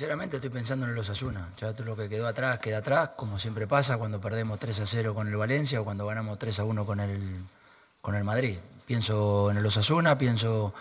Sinceramente 0.00 0.36
estoy 0.36 0.48
pensando 0.48 0.86
en 0.86 0.94
los 0.94 1.10
Asuna. 1.10 1.50
Ya 1.60 1.74
todo 1.74 1.88
lo 1.88 1.94
que 1.94 2.08
quedó 2.08 2.26
atrás 2.26 2.58
queda 2.58 2.78
atrás, 2.78 3.10
como 3.16 3.38
siempre 3.38 3.66
pasa 3.66 3.98
cuando 3.98 4.18
perdemos 4.18 4.58
3 4.58 4.80
a 4.80 4.86
0 4.86 5.14
con 5.14 5.28
el 5.28 5.36
Valencia 5.36 5.78
o 5.78 5.84
cuando 5.84 6.06
ganamos 6.06 6.38
3 6.38 6.58
a 6.60 6.64
1 6.64 6.86
con 6.86 7.00
el, 7.00 7.20
con 8.00 8.14
el 8.14 8.24
Madrid. 8.24 8.56
Pienso 8.86 9.50
en 9.50 9.62
los 9.62 9.76
Asuna, 9.76 10.16
pienso 10.16 10.72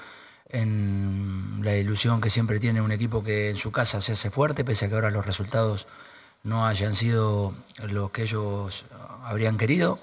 en 0.48 1.60
la 1.62 1.76
ilusión 1.76 2.22
que 2.22 2.30
siempre 2.30 2.62
tiene 2.62 2.80
un 2.80 2.94
equipo 2.94 3.22
que 3.22 3.50
en 3.50 3.58
su 3.58 3.74
casa 3.74 4.00
se 4.00 4.14
hace 4.14 4.32
fuerte, 4.32 4.64
pese 4.64 4.86
a 4.86 4.88
que 4.88 4.96
ahora 4.96 5.12
los 5.12 5.26
resultados 5.26 5.88
no 6.44 6.66
hayan 6.66 6.96
sido 6.96 7.54
los 7.90 8.12
que 8.12 8.22
ellos 8.22 8.86
habrían 9.26 9.58
querido. 9.58 10.00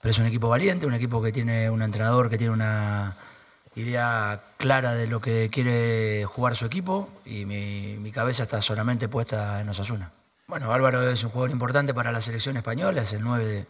Pero 0.00 0.10
es 0.12 0.18
un 0.20 0.26
equipo 0.26 0.48
valiente, 0.48 0.86
un 0.86 0.94
equipo 0.94 1.20
que 1.20 1.32
tiene 1.32 1.68
un 1.68 1.82
entrenador 1.82 2.30
que 2.30 2.38
tiene 2.38 2.52
una 2.52 3.16
idea 3.74 4.42
clara 4.58 4.94
de 4.94 5.06
lo 5.06 5.20
que 5.20 5.48
quiere 5.50 6.24
jugar 6.24 6.56
su 6.56 6.66
equipo 6.66 7.08
y 7.24 7.44
mi, 7.44 8.10
cabeza 8.12 8.42
está 8.42 8.60
solamente 8.60 9.08
puesta 9.08 9.60
en 9.60 9.68
Osasuna. 9.68 10.12
Bueno, 10.46 10.72
Álvaro 10.72 11.08
es 11.08 11.24
un 11.24 11.30
jugador 11.30 11.50
importante 11.50 11.94
para 11.94 12.12
la 12.12 12.20
selección 12.20 12.58
española, 12.58 13.02
es 13.02 13.12
el 13.14 13.22
9 13.22 13.66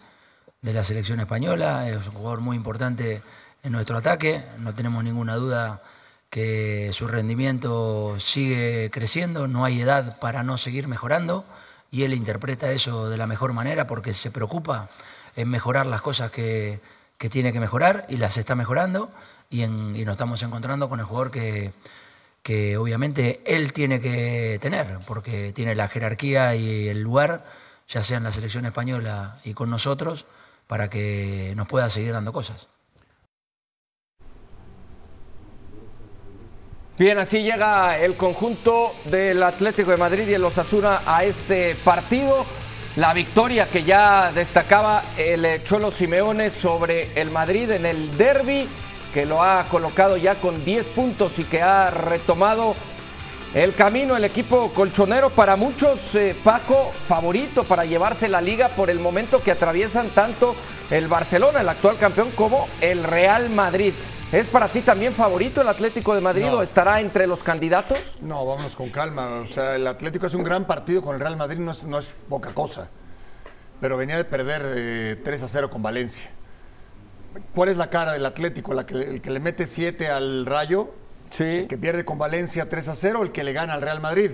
de, 0.62 0.72
la 0.72 0.82
selección 0.82 1.20
española, 1.20 1.88
es 1.88 2.08
un 2.08 2.14
jugador 2.14 2.40
muy 2.40 2.56
importante 2.56 3.22
en 3.62 3.72
nuestro 3.72 3.96
ataque, 3.96 4.44
no 4.58 4.74
tenemos 4.74 5.04
ninguna 5.04 5.36
duda 5.36 5.82
que 6.28 6.90
su 6.92 7.06
rendimiento 7.06 8.16
sigue 8.18 8.90
creciendo, 8.90 9.46
no 9.46 9.64
hay 9.64 9.80
edad 9.80 10.18
para 10.18 10.42
no 10.42 10.56
seguir 10.56 10.88
mejorando 10.88 11.44
y 11.92 12.02
él 12.02 12.14
interpreta 12.14 12.72
eso 12.72 13.08
de 13.08 13.18
la 13.18 13.28
mejor 13.28 13.52
manera 13.52 13.86
porque 13.86 14.12
se 14.12 14.32
preocupa 14.32 14.88
en 15.36 15.48
mejorar 15.48 15.86
las 15.86 16.02
cosas 16.02 16.32
que, 16.32 16.80
que 17.18 17.28
tiene 17.28 17.52
que 17.52 17.60
mejorar 17.60 18.04
y 18.08 18.16
las 18.16 18.36
está 18.38 18.56
mejorando 18.56 19.08
y, 19.52 19.66
nos 19.66 20.12
estamos 20.12 20.42
encontrando 20.42 20.88
con 20.88 20.98
el 20.98 21.04
jugador 21.04 21.30
que, 21.30 21.72
que 22.42 22.76
obviamente 22.76 23.42
él 23.46 23.72
tiene 23.72 24.00
que 24.00 24.58
tener, 24.60 24.98
porque 25.06 25.52
tiene 25.52 25.74
la 25.74 25.88
jerarquía 25.88 26.56
y 26.56 26.88
el 26.88 27.02
lugar, 27.02 27.44
ya 27.86 28.02
sea 28.02 28.16
en 28.16 28.24
la 28.24 28.32
selección 28.32 28.64
española 28.64 29.38
y 29.44 29.54
con 29.54 29.70
nosotros, 29.70 30.26
para 30.66 30.88
que 30.88 31.52
nos 31.54 31.68
pueda 31.68 31.90
seguir 31.90 32.12
dando 32.12 32.32
cosas. 32.32 32.68
Bien, 36.98 37.18
así 37.18 37.42
llega 37.42 37.98
el 37.98 38.16
conjunto 38.16 38.94
del 39.06 39.42
Atlético 39.42 39.90
de 39.90 39.96
Madrid 39.96 40.28
y 40.28 40.34
el 40.34 40.44
Osasuna 40.44 41.02
a 41.06 41.24
este 41.24 41.74
partido. 41.74 42.46
La 42.96 43.14
victoria 43.14 43.66
que 43.66 43.82
ya 43.82 44.30
destacaba 44.32 45.02
el 45.16 45.64
Cholo 45.64 45.90
Simeone 45.90 46.50
sobre 46.50 47.18
el 47.20 47.30
Madrid 47.30 47.70
en 47.70 47.86
el 47.86 48.16
derby, 48.18 48.68
que 49.12 49.26
lo 49.26 49.42
ha 49.42 49.64
colocado 49.68 50.16
ya 50.16 50.34
con 50.36 50.64
10 50.64 50.88
puntos 50.88 51.38
y 51.38 51.44
que 51.44 51.62
ha 51.62 51.90
retomado 51.90 52.74
el 53.54 53.74
camino 53.74 54.16
el 54.16 54.24
equipo 54.24 54.72
colchonero 54.72 55.28
para 55.28 55.56
muchos, 55.56 56.14
eh, 56.14 56.34
Paco, 56.42 56.90
favorito 57.06 57.64
para 57.64 57.84
llevarse 57.84 58.26
la 58.28 58.40
liga 58.40 58.70
por 58.70 58.88
el 58.88 58.98
momento 58.98 59.42
que 59.42 59.50
atraviesan 59.50 60.08
tanto 60.08 60.56
el 60.90 61.06
Barcelona, 61.06 61.60
el 61.60 61.68
actual 61.68 61.98
campeón, 61.98 62.30
como 62.30 62.66
el 62.80 63.04
Real 63.04 63.50
Madrid. 63.50 63.92
¿Es 64.32 64.46
para 64.46 64.68
ti 64.68 64.80
también 64.80 65.12
favorito 65.12 65.60
el 65.60 65.68
Atlético 65.68 66.14
de 66.14 66.22
Madrid 66.22 66.50
o 66.50 66.62
estará 66.62 67.02
entre 67.02 67.26
los 67.26 67.42
candidatos? 67.42 67.98
No, 68.22 68.46
vámonos 68.46 68.74
con 68.74 68.88
calma. 68.88 69.40
O 69.40 69.46
sea, 69.46 69.76
el 69.76 69.86
Atlético 69.86 70.26
es 70.26 70.34
un 70.34 70.44
gran 70.44 70.64
partido 70.64 71.02
con 71.02 71.14
el 71.14 71.20
Real 71.20 71.36
Madrid, 71.36 71.58
no 71.58 71.72
es, 71.72 71.84
no 71.84 71.98
es 71.98 72.14
poca 72.30 72.54
cosa. 72.54 72.88
Pero 73.82 73.98
venía 73.98 74.16
de 74.16 74.24
perder 74.24 75.20
3 75.22 75.42
eh, 75.42 75.44
a 75.44 75.48
0 75.48 75.68
con 75.68 75.82
Valencia. 75.82 76.30
¿Cuál 77.54 77.68
es 77.70 77.76
la 77.76 77.90
cara 77.90 78.12
del 78.12 78.26
Atlético? 78.26 78.74
¿La 78.74 78.86
que, 78.86 78.94
¿El 78.94 79.20
que 79.20 79.30
le 79.30 79.40
mete 79.40 79.66
7 79.66 80.08
al 80.08 80.46
Rayo? 80.46 80.94
Sí. 81.30 81.44
¿El 81.44 81.68
que 81.68 81.78
pierde 81.78 82.04
con 82.04 82.18
Valencia 82.18 82.68
3 82.68 82.88
a 82.88 82.94
0 82.94 83.20
o 83.20 83.22
el 83.24 83.32
que 83.32 83.44
le 83.44 83.52
gana 83.52 83.74
al 83.74 83.82
Real 83.82 84.00
Madrid? 84.00 84.32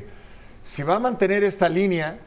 Si 0.62 0.82
va 0.82 0.96
a 0.96 0.98
mantener 0.98 1.44
esta 1.44 1.68
línea, 1.68 2.18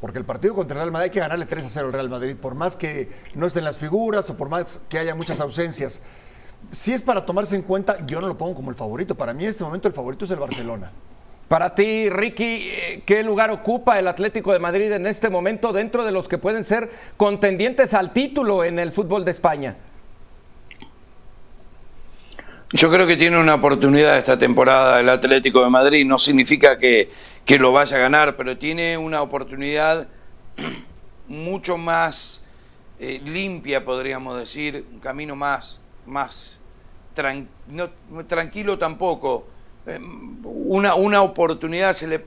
porque 0.00 0.18
el 0.18 0.24
partido 0.24 0.54
contra 0.54 0.74
el 0.74 0.80
Real 0.80 0.92
Madrid 0.92 1.04
hay 1.04 1.10
que 1.10 1.20
ganarle 1.20 1.46
3 1.46 1.66
a 1.66 1.68
0 1.68 1.86
al 1.88 1.92
Real 1.92 2.08
Madrid, 2.08 2.36
por 2.36 2.54
más 2.54 2.76
que 2.76 3.10
no 3.34 3.46
estén 3.46 3.64
las 3.64 3.78
figuras 3.78 4.28
o 4.30 4.36
por 4.36 4.48
más 4.48 4.80
que 4.88 4.98
haya 4.98 5.14
muchas 5.14 5.40
ausencias 5.40 6.00
si 6.70 6.92
es 6.92 7.02
para 7.02 7.24
tomarse 7.24 7.56
en 7.56 7.62
cuenta, 7.62 8.04
yo 8.06 8.20
no 8.20 8.28
lo 8.28 8.36
pongo 8.36 8.54
como 8.54 8.70
el 8.70 8.76
favorito. 8.76 9.14
Para 9.14 9.32
mí 9.32 9.44
en 9.44 9.50
este 9.50 9.64
momento 9.64 9.88
el 9.88 9.94
favorito 9.94 10.24
es 10.24 10.30
el 10.30 10.38
Barcelona. 10.38 10.90
Para 11.48 11.74
ti, 11.74 12.08
Ricky, 12.08 12.68
eh, 12.70 13.02
¿qué 13.04 13.24
lugar 13.24 13.50
ocupa 13.50 13.98
el 13.98 14.06
Atlético 14.06 14.52
de 14.52 14.60
Madrid 14.60 14.92
en 14.92 15.06
este 15.06 15.28
momento 15.28 15.72
dentro 15.72 16.04
de 16.04 16.12
los 16.12 16.28
que 16.28 16.38
pueden 16.38 16.64
ser 16.64 16.90
contendientes 17.16 17.92
al 17.92 18.12
título 18.12 18.62
en 18.62 18.78
el 18.78 18.92
fútbol 18.92 19.24
de 19.24 19.32
España? 19.32 19.76
Yo 22.72 22.88
creo 22.88 23.04
que 23.04 23.16
tiene 23.16 23.36
una 23.36 23.54
oportunidad 23.54 24.16
esta 24.16 24.38
temporada 24.38 25.00
el 25.00 25.08
Atlético 25.08 25.64
de 25.64 25.70
Madrid. 25.70 26.06
No 26.06 26.20
significa 26.20 26.78
que, 26.78 27.10
lo 27.58 27.72
vaya 27.72 27.96
a 27.96 28.00
ganar, 28.00 28.36
pero 28.36 28.56
tiene 28.58 28.96
una 28.96 29.22
oportunidad 29.22 30.06
mucho 31.26 31.76
más 31.76 32.44
eh, 33.00 33.20
limpia, 33.24 33.84
podríamos 33.84 34.38
decir, 34.38 34.86
un 34.92 35.00
camino 35.00 35.34
más, 35.34 35.80
más 36.06 36.60
tranquilo 38.28 38.78
tampoco. 38.78 39.48
Em, 39.84 40.38
una, 40.44 40.94
una 40.94 41.22
oportunidad, 41.22 41.92
se 41.92 42.06
le 42.06 42.24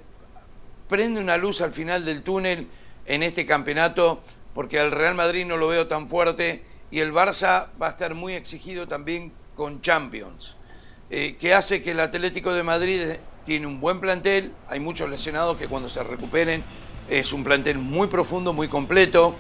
prende 0.90 1.22
una 1.22 1.38
luz 1.38 1.62
al 1.62 1.72
final 1.72 2.04
del 2.04 2.22
túnel 2.22 2.68
en 3.06 3.24
este 3.24 3.46
campeonato, 3.46 4.22
porque 4.54 4.78
al 4.78 4.92
Real 4.92 5.16
Madrid 5.16 5.46
no 5.46 5.56
lo 5.56 5.70
veo 5.70 5.88
tan 5.88 6.10
fuerte 6.10 6.66
y 6.92 7.00
el 7.00 7.14
Barça 7.14 7.68
va 7.82 7.88
a 7.88 7.92
estar 7.92 8.14
muy 8.14 8.34
exigido 8.34 8.90
también 8.90 9.32
con 9.56 9.82
Champions, 9.82 10.56
eh, 11.10 11.36
que 11.40 11.54
hace 11.54 11.82
que 11.84 11.92
el 11.92 12.00
Atlético 12.00 12.54
de 12.54 12.64
Madrid 12.64 13.02
tiene 13.46 13.68
un 13.68 13.80
buen 13.80 14.00
plantel, 14.00 14.54
hay 14.68 14.80
muchos 14.80 15.10
lesionados 15.10 15.58
que 15.58 15.68
cuando 15.68 15.90
se 15.90 16.04
recuperen 16.04 16.64
es 17.10 17.34
un 17.34 17.44
plantel 17.44 17.78
muy 17.78 18.08
profundo, 18.08 18.54
muy 18.54 18.68
completo, 18.68 19.36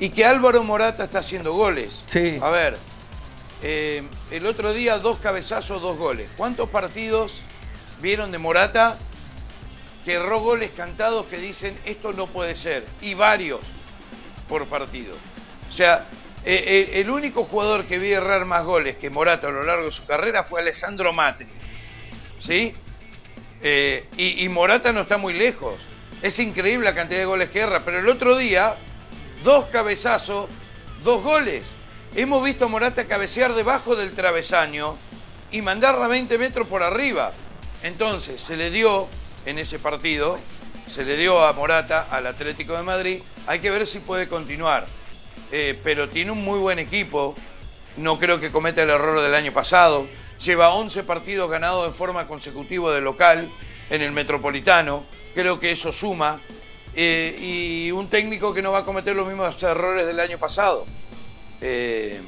y 0.00 0.10
que 0.10 0.24
Álvaro 0.24 0.62
Morata 0.62 1.04
está 1.04 1.20
haciendo 1.20 1.52
goles. 1.52 2.04
Sí. 2.06 2.38
A 2.40 2.50
ver, 2.50 2.76
eh, 3.62 4.02
el 4.30 4.46
otro 4.46 4.72
día 4.72 4.98
dos 4.98 5.18
cabezazos, 5.18 5.80
dos 5.80 5.96
goles. 5.96 6.28
¿Cuántos 6.36 6.68
partidos 6.68 7.34
vieron 8.00 8.30
de 8.30 8.38
Morata 8.38 8.98
que 10.04 10.14
erró 10.14 10.40
goles 10.40 10.70
cantados 10.76 11.26
que 11.26 11.38
dicen 11.38 11.78
esto 11.84 12.12
no 12.12 12.26
puede 12.26 12.56
ser? 12.56 12.86
Y 13.00 13.14
varios 13.14 13.60
por 14.48 14.66
partido. 14.66 15.14
O 15.68 15.72
sea, 15.72 16.06
eh, 16.46 16.64
eh, 16.94 17.00
el 17.00 17.10
único 17.10 17.44
jugador 17.44 17.84
que 17.84 17.98
vi 17.98 18.12
errar 18.12 18.44
más 18.44 18.64
goles 18.64 18.96
que 18.96 19.10
Morata 19.10 19.48
a 19.48 19.50
lo 19.50 19.64
largo 19.64 19.86
de 19.86 19.92
su 19.92 20.06
carrera 20.06 20.44
fue 20.44 20.60
Alessandro 20.60 21.12
Matri. 21.12 21.46
¿Sí? 22.40 22.74
y, 24.16 24.44
y 24.44 24.48
Morata 24.48 24.92
no 24.92 25.00
está 25.00 25.16
muy 25.16 25.32
lejos. 25.32 25.74
Es 26.22 26.38
increíble 26.38 26.84
la 26.84 26.94
cantidad 26.94 27.18
de 27.18 27.26
goles 27.26 27.50
que 27.50 27.60
erra, 27.60 27.84
pero 27.84 27.98
el 27.98 28.08
otro 28.08 28.36
día, 28.36 28.76
dos 29.42 29.66
cabezazos, 29.66 30.48
dos 31.02 31.22
goles. 31.22 31.64
Hemos 32.14 32.42
visto 32.44 32.66
a 32.66 32.68
Morata 32.68 33.06
cabecear 33.06 33.54
debajo 33.54 33.96
del 33.96 34.12
travesaño 34.12 34.96
y 35.50 35.62
mandarla 35.62 36.08
20 36.08 36.38
metros 36.38 36.66
por 36.66 36.82
arriba. 36.82 37.32
Entonces, 37.82 38.40
se 38.40 38.56
le 38.56 38.70
dio 38.70 39.08
en 39.44 39.58
ese 39.58 39.78
partido, 39.78 40.38
se 40.88 41.04
le 41.04 41.16
dio 41.16 41.44
a 41.44 41.52
Morata, 41.52 42.06
al 42.10 42.26
Atlético 42.26 42.76
de 42.76 42.82
Madrid. 42.82 43.20
Hay 43.46 43.60
que 43.60 43.70
ver 43.70 43.86
si 43.86 44.00
puede 44.00 44.28
continuar. 44.28 44.86
Eh, 45.52 45.78
pero 45.82 46.08
tiene 46.08 46.32
un 46.32 46.44
muy 46.44 46.58
buen 46.58 46.78
equipo. 46.78 47.34
No 47.96 48.18
creo 48.18 48.40
que 48.40 48.50
cometa 48.50 48.82
el 48.82 48.90
error 48.90 49.20
del 49.20 49.34
año 49.34 49.52
pasado. 49.52 50.06
Lleva 50.44 50.74
11 50.74 51.02
partidos 51.04 51.50
ganados 51.50 51.90
de 51.90 51.96
forma 51.96 52.26
consecutiva 52.26 52.94
de 52.94 53.00
local 53.00 53.50
en 53.90 54.02
el 54.02 54.12
Metropolitano. 54.12 55.04
Creo 55.34 55.60
que 55.60 55.72
eso 55.72 55.92
suma. 55.92 56.40
Eh, 56.94 57.36
y 57.40 57.90
un 57.90 58.08
técnico 58.08 58.54
que 58.54 58.62
no 58.62 58.72
va 58.72 58.78
a 58.78 58.84
cometer 58.84 59.14
los 59.14 59.26
mismos 59.26 59.62
errores 59.62 60.06
del 60.06 60.18
año 60.18 60.38
pasado. 60.38 60.86
Eh, 61.60 62.20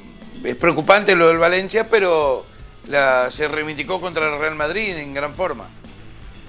es 0.44 0.56
preocupante 0.56 1.16
lo 1.16 1.28
del 1.28 1.38
Valencia, 1.38 1.88
pero 1.88 2.44
se 3.30 3.48
reivindicó 3.48 4.00
contra 4.00 4.32
el 4.32 4.38
Real 4.38 4.54
Madrid 4.54 4.96
en 4.96 5.12
gran 5.12 5.34
forma. 5.34 5.68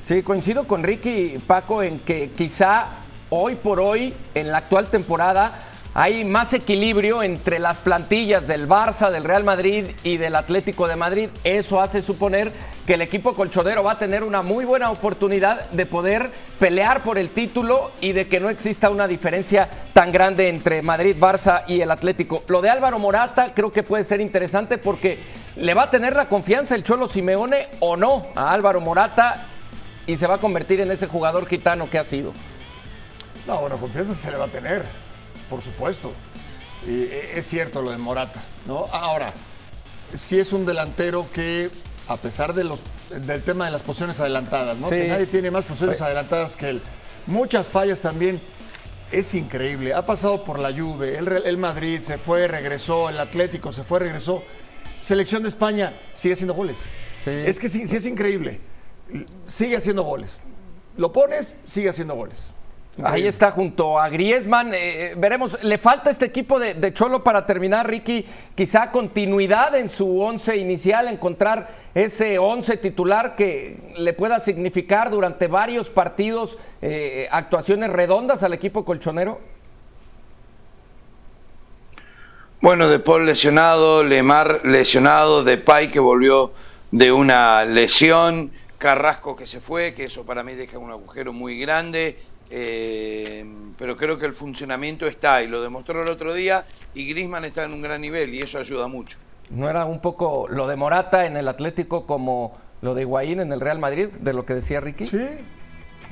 Sí, 0.06 0.24
coincido 0.24 0.66
con 0.66 0.84
Ricky 0.84 1.38
Paco 1.46 1.84
en 1.84 2.00
que 2.00 2.32
quizá 2.32 2.88
hoy 3.30 3.56
por 3.56 3.80
hoy, 3.80 4.14
en 4.34 4.52
la 4.52 4.60
actual 4.60 4.88
temporada, 4.88 5.69
hay 5.94 6.24
más 6.24 6.54
equilibrio 6.54 7.24
entre 7.24 7.60
las 7.60 7.80
plantillas 7.80 8.48
del 8.48 8.68
Barça, 8.68 9.10
del 9.10 9.24
Real 9.24 9.44
Madrid 9.44 9.86
y 10.04 10.18
del 10.18 10.36
Atlético 10.36 10.88
de 10.88 10.96
Madrid. 10.96 11.30
Eso 11.44 11.82
hace 11.82 12.04
suponer 12.04 12.52
que 12.86 12.94
el 12.94 13.02
equipo 13.02 13.34
colchonero 13.34 13.84
va 13.84 13.94
a 13.94 14.00
tener 14.00 14.24
una 14.24 14.42
muy 14.42 14.66
buena 14.66 14.92
oportunidad 14.92 15.70
de 15.72 15.86
poder 15.86 16.32
pelear 16.60 17.02
por 17.02 17.18
el 17.18 17.30
título 17.30 17.92
y 18.02 18.12
de 18.12 18.28
que 18.28 18.40
no 18.40 18.50
exista 18.50 18.90
una 18.90 19.08
diferencia 19.08 19.68
tan 19.94 20.12
grande 20.12 20.48
entre 20.48 20.82
Madrid, 20.82 21.16
Barça 21.20 21.64
y 21.68 21.82
el 21.82 21.92
Atlético. 21.92 22.44
Lo 22.48 22.62
de 22.62 22.70
Álvaro 22.70 23.00
Morata 23.00 23.54
creo 23.56 23.72
que 23.72 23.84
puede 23.84 24.04
ser 24.04 24.22
interesante 24.22 24.78
porque 24.78 25.18
le 25.56 25.74
va 25.74 25.84
a 25.84 25.92
tener 25.92 26.16
la 26.16 26.30
confianza 26.30 26.76
el 26.76 26.84
Cholo 26.84 27.08
Simeone 27.08 27.68
o 27.80 27.98
no 27.98 28.28
a 28.36 28.54
Álvaro 28.54 28.80
Morata 28.80 29.48
y 30.06 30.18
se 30.18 30.28
va 30.28 30.36
a 30.36 30.40
convertir 30.40 30.82
en 30.82 30.92
ese 30.92 31.08
jugador 31.08 31.48
gitano 31.48 31.90
que 31.90 31.98
ha 31.98 32.04
sido. 32.04 32.32
No, 33.48 33.60
bueno, 33.62 33.78
confianza 33.78 34.14
se 34.14 34.32
le 34.32 34.38
va 34.38 34.46
a 34.46 34.50
tener 34.50 35.09
por 35.50 35.62
supuesto. 35.62 36.12
Y 36.86 37.04
e, 37.04 37.40
es 37.40 37.48
cierto 37.48 37.82
lo 37.82 37.92
de 37.92 37.98
Morata, 37.98 38.42
¿no? 38.66 38.86
Ahora, 38.92 39.34
si 40.14 40.40
es 40.40 40.54
un 40.54 40.66
delantero 40.66 41.28
que, 41.34 41.70
a 42.08 42.18
pesar 42.18 42.54
de 42.54 42.64
los, 42.64 42.82
del 43.10 43.42
tema 43.44 43.66
de 43.66 43.72
las 43.72 43.84
posiciones 43.84 44.20
adelantadas, 44.20 44.78
¿no? 44.78 44.90
Que 44.90 45.08
nadie 45.08 45.26
tiene 45.26 45.52
más 45.52 45.66
posiciones 45.66 46.02
adelantadas 46.02 46.56
que 46.56 46.70
él. 46.70 46.82
Muchas 47.28 47.72
fallas 47.72 48.02
también. 48.02 48.40
Es 49.12 49.34
increíble. 49.34 49.94
Ha 49.96 50.06
pasado 50.06 50.44
por 50.44 50.60
la 50.60 50.72
Juve, 50.72 51.18
el, 51.18 51.28
el 51.28 51.58
Madrid 51.58 52.02
se 52.02 52.20
fue, 52.20 52.48
regresó, 52.48 53.10
el 53.10 53.20
Atlético 53.20 53.72
se 53.72 53.84
fue, 53.84 54.00
regresó. 54.00 54.44
Selección 55.02 55.42
de 55.42 55.50
España 55.50 56.00
sigue 56.14 56.36
haciendo 56.36 56.54
goles. 56.54 56.78
Es 57.26 57.60
que 57.60 57.70
sí, 57.70 57.88
sí 57.88 57.96
es 57.96 58.06
increíble. 58.06 58.60
Sigue 59.48 59.76
haciendo 59.78 60.04
goles. 60.04 60.42
Lo 60.98 61.12
pones, 61.12 61.56
sigue 61.66 61.90
haciendo 61.90 62.16
goles. 62.16 62.38
Ahí 63.04 63.28
está 63.28 63.52
junto 63.52 64.00
a 64.00 64.10
Griezmann. 64.10 64.72
Eh, 64.74 65.14
veremos, 65.16 65.58
le 65.64 65.78
falta 65.78 66.10
este 66.10 66.26
equipo 66.26 66.60
de, 66.60 66.94
Cholo 66.94 67.24
para 67.24 67.46
terminar, 67.46 67.88
Ricky, 67.88 68.26
quizá 68.56 68.92
continuidad 68.92 69.76
en 69.76 69.90
su 69.90 70.20
once 70.20 70.58
inicial, 70.58 71.08
encontrar 71.08 71.70
ese 71.96 72.40
once 72.40 72.78
titular 72.78 73.36
que 73.36 73.94
le 73.98 74.14
pueda 74.14 74.40
significar 74.40 75.12
durante 75.12 75.48
varios 75.48 75.90
partidos 75.90 76.58
eh, 76.82 77.28
actuaciones 77.32 77.90
redondas 77.92 78.44
al 78.44 78.54
equipo 78.54 78.84
colchonero. 78.84 79.40
Bueno, 82.62 82.90
De 82.90 83.00
Paul 83.00 83.26
lesionado, 83.26 84.04
Lemar 84.04 84.62
lesionado, 84.66 85.46
Depay 85.46 85.92
que 85.92 86.00
volvió 86.02 86.52
de 86.92 87.14
una 87.14 87.64
lesión, 87.64 88.52
Carrasco 88.78 89.36
que 89.36 89.46
se 89.46 89.62
fue, 89.62 89.94
que 89.94 90.06
eso 90.06 90.26
para 90.26 90.44
mí 90.44 90.56
deja 90.56 90.78
un 90.78 90.92
agujero 90.92 91.32
muy 91.32 91.60
grande, 91.60 92.18
eh, 92.50 93.46
pero 93.78 93.96
creo 93.96 94.18
que 94.18 94.26
el 94.26 94.34
funcionamiento 94.34 95.06
está 95.06 95.44
y 95.44 95.48
lo 95.48 95.62
demostró 95.62 96.02
el 96.02 96.10
otro 96.10 96.34
día 96.34 96.66
y 96.94 97.08
Grisman 97.10 97.46
está 97.46 97.64
en 97.64 97.74
un 97.74 97.82
gran 97.82 98.02
nivel 98.02 98.34
y 98.34 98.42
eso 98.42 98.60
ayuda 98.60 98.88
mucho. 98.88 99.18
¿No 99.50 99.70
era 99.70 99.86
un 99.86 100.00
poco 100.00 100.48
lo 100.50 100.68
de 100.68 100.76
Morata 100.76 101.26
en 101.26 101.38
el 101.38 101.48
Atlético 101.48 102.06
como 102.06 102.58
lo 102.82 102.94
de 102.94 103.02
Higuaín 103.02 103.40
en 103.40 103.52
el 103.52 103.60
Real 103.60 103.80
Madrid, 103.80 104.08
de 104.08 104.34
lo 104.34 104.46
que 104.46 104.54
decía 104.54 104.80
Ricky? 104.80 105.06
Sí, 105.06 105.28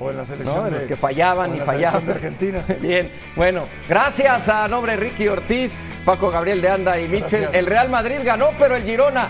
o 0.00 0.10
en 0.10 0.16
la 0.16 0.24
selección 0.24 0.64
de, 0.64 0.70
los 0.70 0.82
que 0.84 0.96
fallaban 0.96 1.54
y 1.56 1.58
fallaban. 1.58 2.06
De 2.06 2.12
Argentina. 2.12 2.62
Bien, 2.80 3.10
bueno, 3.36 3.64
gracias 3.88 4.48
a 4.48 4.68
nombre 4.68 4.96
Ricky 4.96 5.28
Ortiz, 5.28 6.00
Paco 6.04 6.30
Gabriel 6.30 6.60
de 6.60 6.68
Anda 6.68 7.00
y 7.00 7.08
Michel. 7.08 7.48
El 7.52 7.66
Real 7.66 7.88
Madrid 7.88 8.18
ganó, 8.24 8.50
pero 8.58 8.76
el 8.76 8.84
Girona 8.84 9.28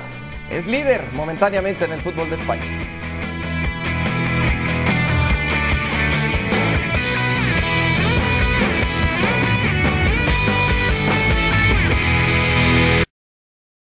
es 0.50 0.66
líder 0.66 1.02
momentáneamente 1.12 1.84
en 1.84 1.92
el 1.92 2.00
fútbol 2.00 2.28
de 2.28 2.36
España. 2.36 2.62